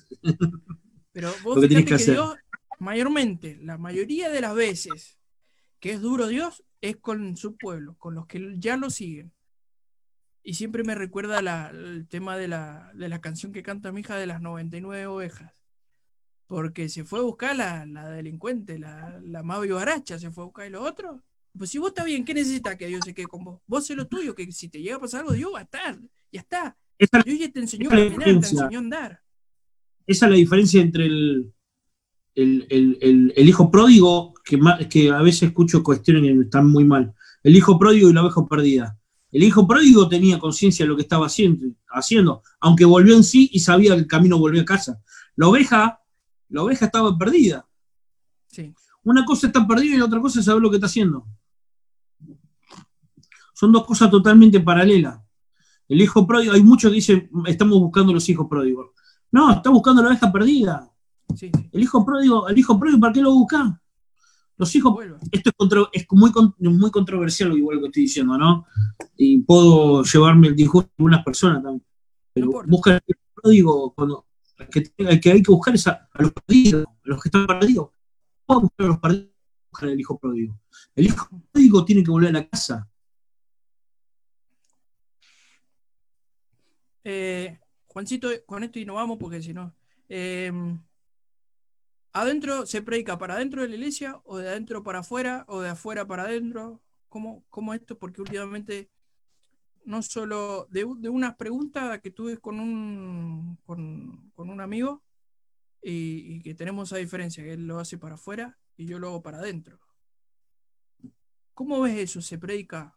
[1.13, 2.15] Pero vos lo que que que, hacer.
[2.15, 2.37] Dios,
[2.83, 5.19] mayormente, la mayoría de las veces
[5.81, 9.33] que es duro Dios es con su pueblo, con los que ya lo siguen.
[10.45, 14.01] Y siempre me recuerda la- el tema de la, de la canción que canta mi
[14.01, 15.53] hija de las 99 ovejas.
[16.47, 20.47] Porque se fue a buscar la, la delincuente, la, la Mavi Baracha, se fue a
[20.47, 21.23] buscar y lo otro.
[21.57, 23.61] Pues si vos estás bien, ¿qué necesitas que Dios se quede con vos?
[23.67, 25.99] Vos sé lo tuyo, que si te llega a pasar algo, Dios va a estar.
[26.31, 26.77] Ya está.
[26.99, 29.21] Esa, Dios ya te enseñó a caminar, te enseñó a andar.
[30.07, 31.53] esa es la diferencia entre el,
[32.35, 36.69] el, el- el- el hijo pródigo, que, ma- que a veces escucho cuestiones que están
[36.71, 37.15] muy mal.
[37.43, 38.99] El hijo pródigo y la oveja perdida.
[39.31, 43.49] El hijo pródigo tenía conciencia de lo que estaba haciendo, haciendo, aunque volvió en sí
[43.53, 45.01] y sabía que el camino volvió a casa.
[45.37, 46.01] La oveja,
[46.51, 47.67] la oveja estaba perdida.
[48.47, 48.75] Sí.
[49.05, 51.27] Una cosa está perdida y la otra cosa es saber lo que está haciendo.
[53.55, 55.19] Son dos cosas totalmente paralelas.
[55.89, 58.91] El hijo pródigo, hay muchos que dicen, estamos buscando los hijos pródigos.
[59.31, 60.91] No, está buscando la oveja perdida.
[61.35, 61.69] Sí, sí.
[61.73, 63.81] El hijo pródigo, el hijo pródigo, ¿para qué lo busca?
[64.59, 64.95] Los hijos,
[65.33, 68.67] esto es, contro- es muy, muy controversial lo igual que estoy diciendo, ¿no?
[69.17, 71.85] Y puedo llevarme el disgusto de algunas personas también.
[72.35, 72.71] Pero importa.
[72.71, 74.27] busca el hijo pródigo cuando
[74.59, 77.29] el que, el que hay que buscar es a, a los perdidos, a los que
[77.29, 77.91] están perdidos.
[78.49, 79.31] No buscar a los perdidos,
[79.71, 80.61] buscar al hijo pródigo.
[80.95, 82.89] El hijo pródigo tiene que volver a la casa.
[87.05, 87.59] Eh,
[87.89, 89.75] Juancito, con esto y no vamos porque si no.
[90.09, 90.53] eh,
[92.13, 95.71] ¿Adentro se predica para adentro de la iglesia o de adentro para afuera o de
[95.71, 96.83] afuera para adentro?
[97.09, 97.99] ¿Cómo, cómo esto?
[97.99, 98.91] Porque últimamente
[99.85, 105.03] no solo de, de unas preguntas que tuve con un, con, un amigo
[105.83, 109.09] y, y que tenemos esa diferencia, que él lo hace para afuera y yo lo
[109.09, 109.81] hago para adentro.
[111.55, 112.23] ¿Cómo ves eso?
[112.23, 112.97] ¿Se predica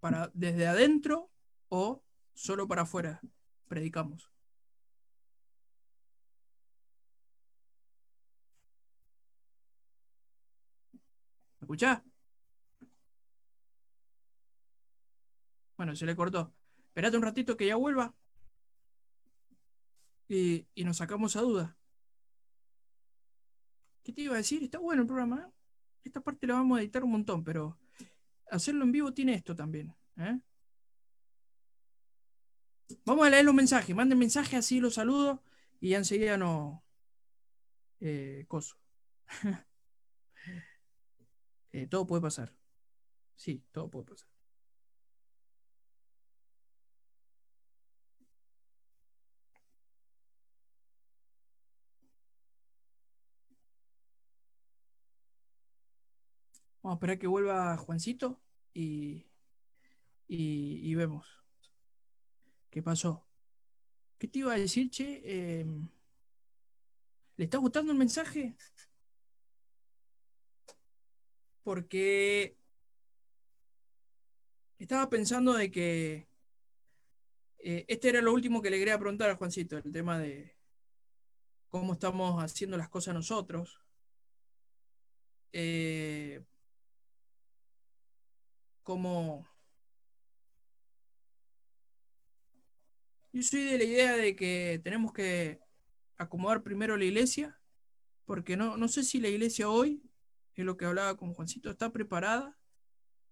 [0.00, 1.30] para, desde adentro
[1.68, 2.02] o
[2.34, 3.20] solo para afuera
[3.68, 4.31] predicamos?
[11.62, 12.02] ¿Me escuchás?
[15.76, 16.52] Bueno, se le cortó.
[16.88, 18.12] Espérate un ratito que ya vuelva.
[20.26, 21.78] Y, y nos sacamos a duda.
[24.02, 24.64] ¿Qué te iba a decir?
[24.64, 25.46] Está bueno el programa.
[25.46, 25.52] ¿eh?
[26.02, 27.78] Esta parte la vamos a editar un montón, pero
[28.50, 29.94] hacerlo en vivo tiene esto también.
[30.16, 30.40] ¿eh?
[33.04, 33.94] Vamos a leer los mensajes.
[33.94, 35.44] Manden mensajes, así los saludo
[35.78, 36.82] y ya enseguida no.
[38.00, 38.76] Eh, coso.
[41.72, 42.54] Eh, todo puede pasar.
[43.36, 44.28] Sí, todo puede pasar.
[56.82, 58.40] Vamos a esperar que vuelva Juancito
[58.74, 59.24] y,
[60.26, 61.26] y, vemos.
[62.70, 63.24] ¿Qué pasó?
[64.18, 65.22] ¿Qué te iba a decir, che?
[65.24, 65.66] Eh,
[67.36, 68.56] ¿Le está gustando el mensaje?
[71.62, 72.56] Porque
[74.78, 76.28] estaba pensando de que
[77.58, 80.56] eh, este era lo último que le quería preguntar a Juancito, el tema de
[81.68, 83.80] cómo estamos haciendo las cosas nosotros.
[85.52, 86.42] Eh,
[88.82, 89.46] cómo,
[93.32, 95.58] Yo soy de la idea de que tenemos que
[96.18, 97.58] acomodar primero la iglesia,
[98.26, 100.02] porque no, no sé si la iglesia hoy,
[100.56, 102.58] es lo que hablaba con Juancito, está preparada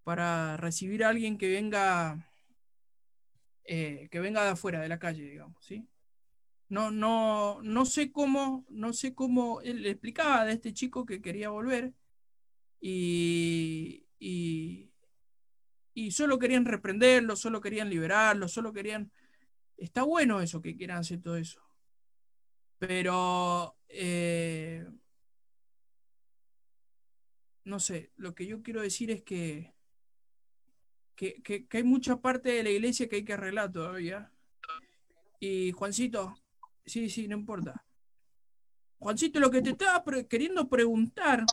[0.04, 2.26] para recibir a alguien que venga
[3.64, 5.86] eh, que venga de afuera, de la calle, digamos, ¿sí?
[6.68, 11.20] No, no, no sé cómo, no sé cómo, él le explicaba de este chico que
[11.20, 11.92] quería volver
[12.80, 14.90] y, y,
[15.94, 19.12] y solo querían reprenderlo, solo querían liberarlo, solo querían...
[19.76, 21.60] Está bueno eso, que quieran hacer todo eso.
[22.78, 23.76] Pero...
[23.88, 24.86] eh,
[27.64, 29.74] no sé, lo que yo quiero decir es que,
[31.16, 34.32] que, que- que hay mucha parte de la iglesia que hay que arreglar todavía.
[35.38, 36.34] Y Juancito,
[36.84, 37.84] sí, sí, no importa.
[38.98, 41.46] Juancito, lo que te estaba pre- queriendo preguntar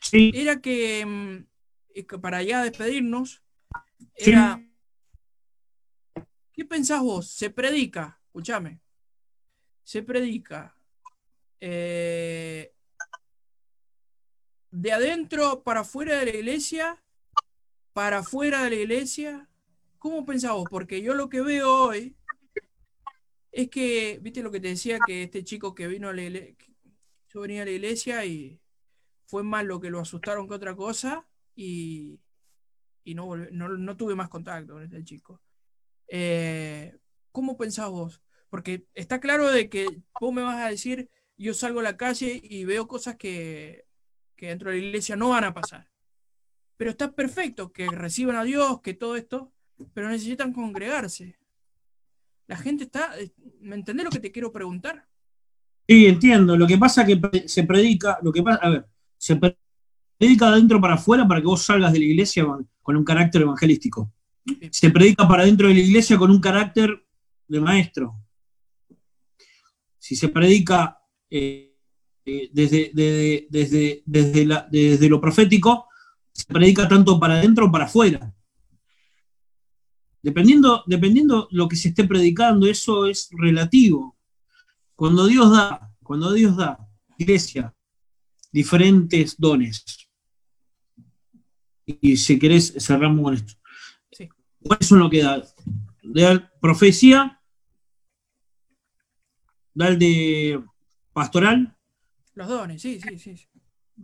[0.00, 1.46] Sí, era que, mm,
[2.20, 3.42] para ya despedirnos,
[4.16, 4.30] Sí.
[4.30, 4.60] era,
[6.52, 7.30] ¿qué pensás vos?
[7.30, 8.80] Se predica, escúchame,
[9.84, 10.76] se predica
[11.60, 12.74] eh,
[14.72, 17.02] de adentro para afuera de la iglesia,
[17.92, 19.48] para afuera de la iglesia.
[19.98, 20.66] ¿Cómo pensás vos?
[20.68, 22.16] Porque yo lo que veo hoy
[23.52, 26.56] es que, viste lo que te decía, que este chico que vino a la iglesia,
[27.28, 28.58] yo venía a la iglesia y
[29.26, 32.18] fue más lo que lo asustaron que otra cosa y,
[33.04, 35.40] y no, no, no tuve más contacto con este chico.
[36.08, 36.96] Eh,
[37.30, 38.22] ¿Cómo pensás vos?
[38.48, 39.86] Porque está claro de que
[40.18, 43.86] vos me vas a decir, yo salgo a la calle y veo cosas que,
[44.42, 45.88] que dentro de la iglesia no van a pasar.
[46.76, 49.52] Pero está perfecto que reciban a Dios, que todo esto,
[49.94, 51.38] pero necesitan congregarse.
[52.48, 53.14] La gente está,
[53.60, 55.06] ¿me entendés lo que te quiero preguntar?
[55.86, 56.56] sí, entiendo.
[56.56, 58.86] Lo que pasa es que se predica, lo que pasa, a ver,
[59.16, 59.56] se pre-
[60.18, 63.04] predica de adentro para afuera para que vos salgas de la iglesia con, con un
[63.04, 64.12] carácter evangelístico.
[64.72, 67.06] Se predica para dentro de la iglesia con un carácter
[67.46, 68.18] de maestro.
[70.00, 71.71] Si se predica eh,
[72.24, 75.88] eh, desde, desde, desde, desde, la- desde lo profético,
[76.32, 78.34] se predica tanto para adentro como para afuera.
[80.22, 84.16] Dependiendo, dependiendo lo que se esté predicando, eso es relativo.
[84.94, 86.78] Cuando Dios da, cuando Dios da,
[87.18, 87.74] iglesia,
[88.52, 89.84] diferentes dones.
[91.84, 93.54] Y si querés, cerramos con esto.
[94.12, 94.28] Sí.
[94.62, 95.42] ¿Cuáles son lo que da?
[96.04, 97.40] Da profecía,
[99.74, 100.62] da el de
[101.12, 101.76] pastoral,
[102.34, 103.34] Los dones, sí, sí, sí.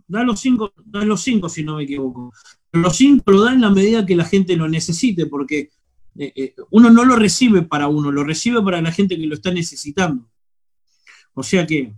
[0.07, 2.33] da los cinco, da los cinco si no me equivoco.
[2.73, 5.71] Los cinco lo da en la medida que la gente lo necesite, porque
[6.17, 9.35] eh, eh, uno no lo recibe para uno, lo recibe para la gente que lo
[9.35, 10.29] está necesitando.
[11.35, 11.95] O sea que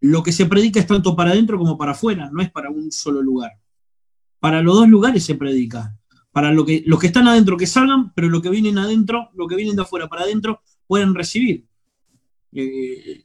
[0.00, 2.90] lo que se predica es tanto para adentro como para afuera, no es para un
[2.90, 3.52] solo lugar.
[4.40, 5.96] Para los dos lugares se predica.
[6.32, 9.48] Para lo que, los que están adentro que salgan, pero los que vienen adentro, los
[9.48, 11.66] que vienen de afuera para adentro, pueden recibir.
[12.52, 13.24] Eh,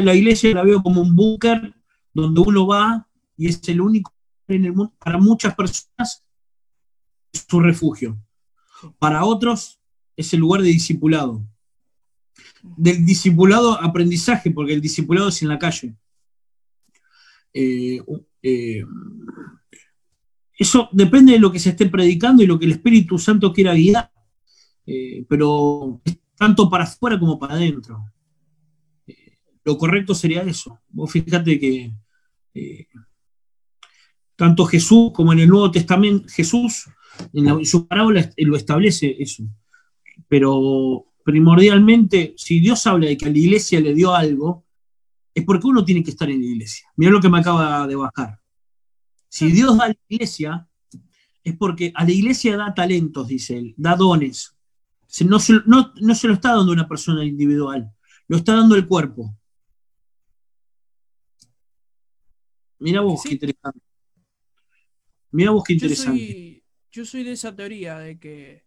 [0.00, 1.74] la iglesia la veo como un búnker
[2.12, 4.14] donde uno va y es el único
[4.46, 6.24] en el mundo, para muchas personas
[7.32, 8.18] es su refugio.
[8.98, 9.80] Para otros
[10.16, 11.42] es el lugar de discipulado.
[12.62, 15.96] Del discipulado aprendizaje, porque el discipulado es en la calle.
[17.52, 18.02] Eh,
[18.42, 18.84] eh,
[20.58, 23.74] eso depende de lo que se esté predicando y lo que el Espíritu Santo quiera
[23.74, 24.10] guiar.
[24.86, 26.00] Eh, pero
[26.36, 28.04] tanto para afuera como para adentro.
[29.64, 30.78] Lo correcto sería eso.
[30.90, 31.92] Vos fíjate que
[32.54, 32.86] eh,
[34.36, 36.86] tanto Jesús como en el Nuevo Testamento, Jesús
[37.32, 39.44] en, la- en su parábola lo establece eso.
[40.28, 44.64] Pero primordialmente, si Dios habla de que a la iglesia le dio algo,
[45.34, 46.86] es porque uno tiene que estar en la iglesia.
[46.96, 48.38] Mira lo que me acaba de bajar.
[49.28, 50.68] Si Dios da a la iglesia,
[51.42, 54.54] es porque a la iglesia da talentos, dice él, da dones.
[55.26, 57.90] No se, no- no se lo está dando una persona individual,
[58.28, 59.36] lo está dando el cuerpo.
[62.84, 63.28] Mira vos Sí.
[63.30, 63.80] qué interesante.
[65.30, 66.18] Mira vos qué Yo interesante.
[66.20, 68.66] soy, yo soy de esa teoría de que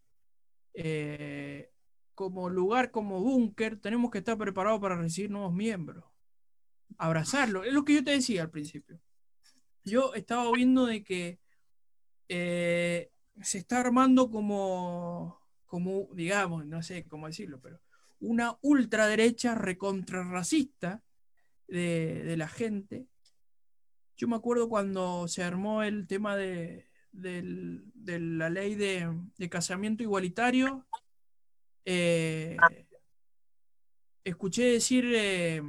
[0.73, 1.69] eh,
[2.15, 6.03] como lugar, como búnker, tenemos que estar preparados para recibir nuevos miembros.
[6.97, 7.63] Abrazarlo.
[7.63, 8.99] Es lo que yo te decía al principio.
[9.83, 11.39] Yo estaba viendo de que
[12.27, 13.11] eh,
[13.43, 17.79] se está armando como, como, digamos, no sé cómo decirlo, pero
[18.19, 21.03] una ultraderecha recontrarracista
[21.67, 23.05] de, de la gente.
[24.17, 30.87] Yo me acuerdo cuando se armó el tema de, la ley de, casamiento igualitario,
[31.85, 32.57] eh,
[34.23, 35.61] escuché decir eh,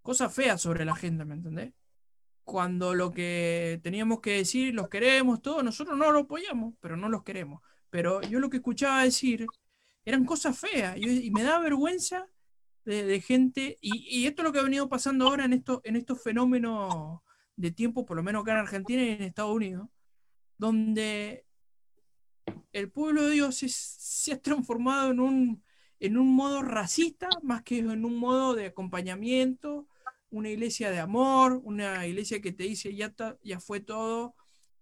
[0.00, 1.74] cosas feas sobre la gente, ¿me entendés?
[2.42, 7.10] Cuando lo que teníamos que decir, los queremos, todo, nosotros no lo apoyamos, pero no
[7.10, 7.62] los queremos.
[7.90, 9.46] pero yo lo que escuchaba decir
[10.06, 12.26] eran cosas feas y, y me da vergüenza
[12.88, 16.22] de, gente, y, esto es lo que ha venido pasando ahora en, esto, en estos
[16.22, 17.20] fenómenos
[17.56, 19.88] de tiempo, por lo menos acá en Argentina y en Estados Unidos,
[20.56, 21.44] donde
[22.72, 25.64] el pueblo de Dios se ha transformado en un,
[26.00, 29.86] en un modo racista más que en un modo de acompañamiento,
[30.30, 34.34] una iglesia de amor, una iglesia que te dice ya, ya fue todo,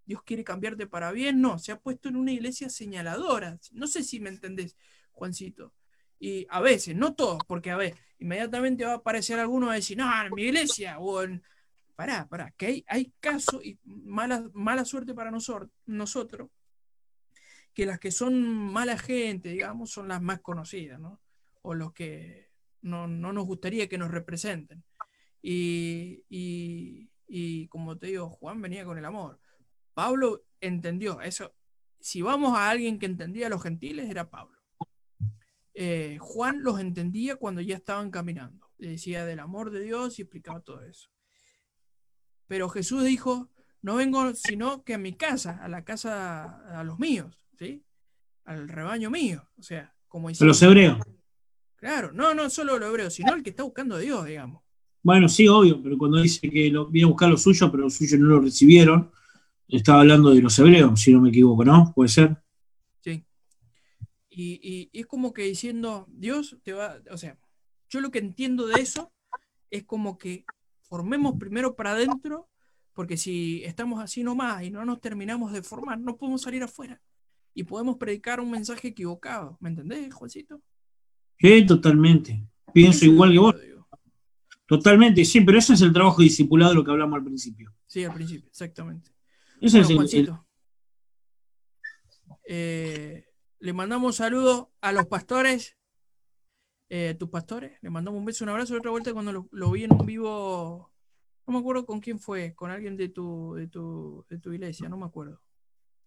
[0.05, 1.41] Dios quiere cambiarte para bien.
[1.41, 3.59] No, se ha puesto en una iglesia señaladora.
[3.73, 4.77] No sé si me entendés,
[5.11, 5.73] Juancito.
[6.19, 9.97] Y a veces, no todos, porque a ver, inmediatamente va a aparecer alguno a decir,
[9.99, 11.43] no, en mi iglesia, o en.
[11.95, 16.51] Pará, pará, que hay, hay casos y mala, mala suerte para nosor- nosotros,
[17.73, 21.21] que las que son mala gente, digamos, son las más conocidas, ¿no?
[21.63, 22.51] O los que
[22.83, 24.85] no, no nos gustaría que nos representen.
[25.43, 29.41] Y, y- y como te digo, Juan venía con el amor.
[29.95, 31.55] Pablo entendió eso.
[31.99, 34.56] Si vamos a alguien que entendía a los gentiles, era Pablo.
[35.79, 38.71] Eh, Juan los entendía cuando ya estaban caminando.
[38.79, 41.11] Le decía del amor de Dios y explicaba todo eso.
[42.47, 43.51] Pero Jesús dijo,
[43.83, 47.85] no vengo sino que a mi casa, a la casa, a los míos, ¿sí?
[48.47, 49.51] Al rebaño mío.
[49.59, 50.99] O sea, como A diciendo, los hebreos.
[51.77, 54.63] Claro, no, no solo los hebreos, sino el que está buscando a Dios, digamos.
[55.03, 57.95] Bueno, sí, obvio, pero cuando dice que lo, viene a buscar lo suyo, pero los
[57.95, 59.11] suyos no lo recibieron,
[59.69, 61.93] estaba hablando de los hebreos, si no me equivoco, ¿no?
[61.95, 62.46] Puede ser.
[64.39, 67.39] Y, es como que diciendo, Dios te va, o sea,
[67.89, 69.11] yo lo que entiendo de eso
[69.71, 70.45] es como que
[70.83, 72.47] formemos primero para adentro,
[72.93, 77.01] porque si estamos así nomás y no nos terminamos de formar, no podemos salir afuera
[77.55, 79.57] y podemos predicar un mensaje equivocado.
[79.59, 80.61] ¿Me entendés, Juancito?
[81.39, 82.47] Sí, totalmente.
[82.75, 83.57] Pienso igual que vos.
[84.67, 87.73] Totalmente, sí, pero ese es el trabajo discipulado de lo que hablamos al principio.
[87.87, 89.13] Sí, al principio, exactamente.
[89.63, 90.47] Ese Bueno, es el- el, Juancito.
[92.49, 93.27] eh,
[93.59, 95.77] le mandamos saludos a los pastores,
[96.89, 97.79] eh, tus pastores.
[97.83, 98.77] Le mandamos un beso, un abrazo.
[98.77, 100.91] Otra vuelta cuando lo, lo vi en un vivo,
[101.47, 104.89] no me acuerdo con quién fue, con alguien de tu, de tu, de tu iglesia,
[104.89, 105.41] no me acuerdo.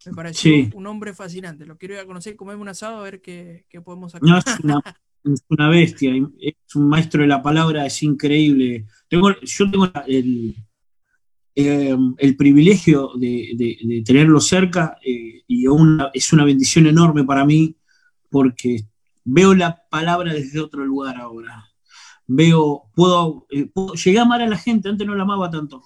[0.06, 0.70] Me pareció Sí.
[0.74, 1.66] un hombre fascinante.
[1.66, 4.28] Lo quiero ir a conocer, comerme un asado, a ver qué, qué podemos sacar.
[4.28, 4.80] No, es una,
[5.24, 8.86] es una bestia, es un maestro de la palabra, es increíble.
[9.08, 10.54] Tengo, yo tengo la- el,
[11.54, 15.64] eh, el privilegio de, tenerlo cerca eh, y
[16.14, 17.76] es una bendición enorme para mí
[18.30, 18.86] porque
[19.24, 21.66] veo la palabra desde otro lugar ahora.
[22.26, 25.82] Veo, puedo, eh, puedo- llegué a amar a la gente, antes no la amaba tanto.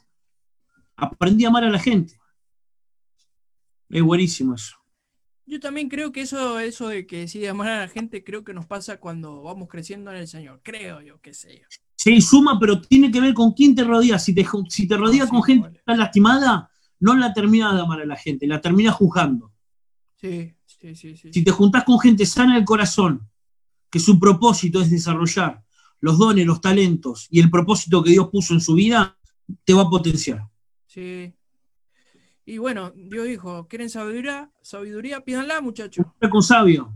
[0.97, 2.21] Aprendí a amar a la gente.
[3.89, 4.77] Es buenísimo eso.
[5.47, 8.55] Yo también creo que eso, eso de que decide amar a la gente, creo que
[8.55, 10.61] nos pasa cuando vamos creciendo en el Señor.
[10.63, 11.67] Creo yo, qué sé yo.
[12.05, 14.23] Sí, suma, pero tiene que ver con quién te rodeas.
[14.23, 15.73] Si te, si te rodeas Sí, con gente vale.
[15.73, 16.71] que está lastimada,
[17.01, 19.51] no la terminas de amar a la gente, la terminas juzgando.
[20.21, 21.33] Sí, sí, sí, sí.
[21.33, 23.27] Si te juntás con gente sana del corazón,
[23.91, 25.65] que su propósito es desarrollar
[26.01, 29.17] los dones, los talentos y el propósito que Dios puso en su vida,
[29.65, 30.47] te va a potenciar.
[30.87, 31.33] Sí.
[32.45, 34.53] Y bueno, Dios dijo, ¿quieren sabiduría?
[34.61, 36.05] Sabiduría, pídanla, muchachos.
[36.31, 36.93] Con sabio.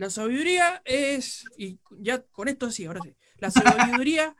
[0.00, 3.14] La sabiduría es, y ya con esto sí, ahora sí.
[3.38, 4.34] La sabiduría,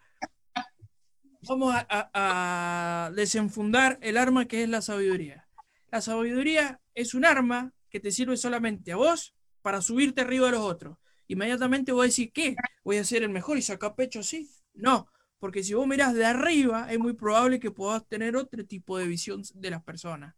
[1.49, 5.49] vamos a, a- a desenfundar el arma que es la sabiduría.
[5.91, 10.53] La sabiduría es un arma que te sirve solamente a vos para subirte arriba de
[10.53, 10.97] los otros.
[11.29, 12.57] Inmediatamente vos decís, ¿qué?
[12.85, 14.51] ¿Voy a ser el mejor y sacar pecho así?
[14.75, 15.09] No,
[15.39, 19.07] porque si vos mirás de arriba, es muy probable que puedas tener otro tipo de
[19.07, 20.35] visión de las personas.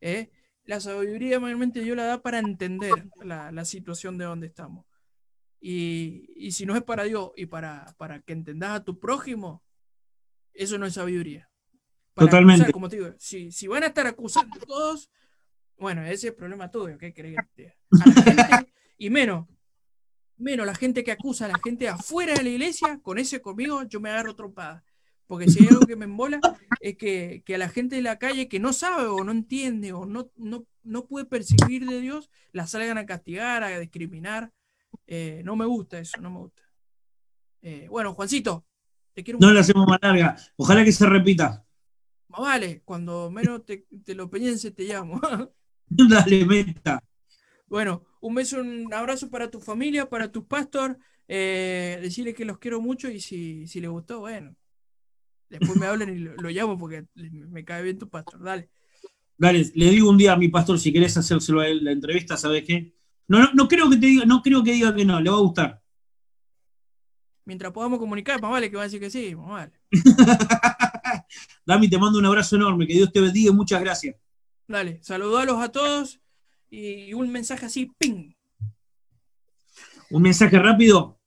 [0.00, 0.30] ¿Eh?
[0.64, 2.92] La sabiduría mayormente Dios la da para entender
[3.22, 4.86] la, la situación de donde estamos.
[5.60, 9.62] Y, y si no es para Dios y para, para que entendas a tu prójimo,
[10.52, 11.50] eso no es sabiduría.
[12.14, 12.62] Para Totalmente.
[12.62, 15.10] acusar, como te digo, si, si van a estar acusando todos,
[15.76, 17.76] bueno, ese es el problema tuyo, ¿qué gente,
[18.98, 19.46] y menos,
[20.36, 23.82] menos la gente que acusa a la gente afuera de la iglesia, con ese conmigo
[23.84, 24.84] yo me agarro trompada.
[25.26, 26.40] Porque si hay algo que me embola,
[26.80, 29.92] es que, que a la gente de la calle que no sabe o no entiende
[29.92, 34.52] o no, no, no puede percibir de Dios, la salgan a castigar, a discriminar.
[35.06, 36.62] Eh, no me gusta eso, no me gusta.
[37.62, 38.66] Eh, bueno, Juancito,
[39.14, 40.36] te quiero No la hacemos más larga.
[40.56, 41.64] Ojalá que se repita.
[42.28, 45.20] Más vale, cuando menos te, te lo piense, te llamo.
[45.86, 47.02] Dale, meta.
[47.66, 50.98] Bueno, un beso, un abrazo para tu familia, para tus pastor.
[51.26, 54.54] Eh, decirles que los quiero mucho y si, si les gustó, bueno.
[55.58, 58.42] Después me hablan y lo, lo llamo porque me, me cae bien tu pastor.
[58.42, 58.68] Dale.
[59.36, 62.36] Dale, le digo un día a mi pastor, si querés hacérselo a él la entrevista,
[62.36, 62.94] ¿sabes qué?
[63.26, 65.36] No, no, no creo que te diga, no creo que diga que no, le va
[65.36, 65.82] a gustar.
[67.44, 69.72] Mientras podamos comunicar, más vale que va a decir que sí, más vale.
[71.66, 74.16] Dami, te mando un abrazo enorme, que Dios te bendiga y muchas gracias.
[74.66, 76.20] Dale, saludalos a todos.
[76.70, 78.32] y un mensaje así, ping.
[80.10, 81.18] Un mensaje rápido.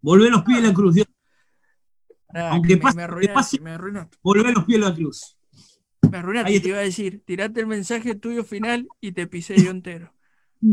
[0.00, 1.06] Volvé los pies de la cruz, Dios.
[2.34, 5.36] Aunque me, pase- me que arruinaste, pase- me arruinaste, Volvé los pies de la cruz.
[6.10, 9.56] me arruinaste, Ahí te iba a decir, tirate el mensaje tuyo final y te pisé
[9.62, 10.12] yo entero.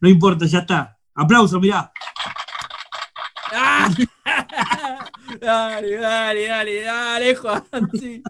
[0.00, 0.98] No importa, ya está.
[1.14, 1.90] Aplauso, mirá.
[3.54, 3.88] ¡Ah!
[5.40, 7.64] dale, dale, dale, dale, Juan.
[7.98, 8.22] sí.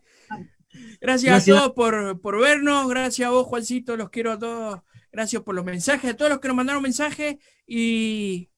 [1.01, 1.57] Gracias, Gracias.
[1.57, 2.89] a todos por, por vernos.
[2.89, 3.97] Gracias a vos, Juancito.
[3.97, 4.81] Los quiero a todos.
[5.11, 7.37] Gracias por los mensajes, a todos los que nos mandaron mensajes.
[7.67, 8.51] Y,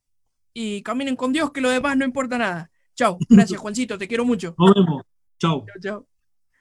[0.52, 2.70] y caminen con Dios, que lo demás no importa nada.
[2.94, 3.18] Chao.
[3.28, 3.98] Gracias, Juancito.
[3.98, 4.54] Te quiero mucho.
[4.58, 5.02] Nos vemos.
[5.38, 5.64] Chau.
[5.66, 6.06] Chao, chao.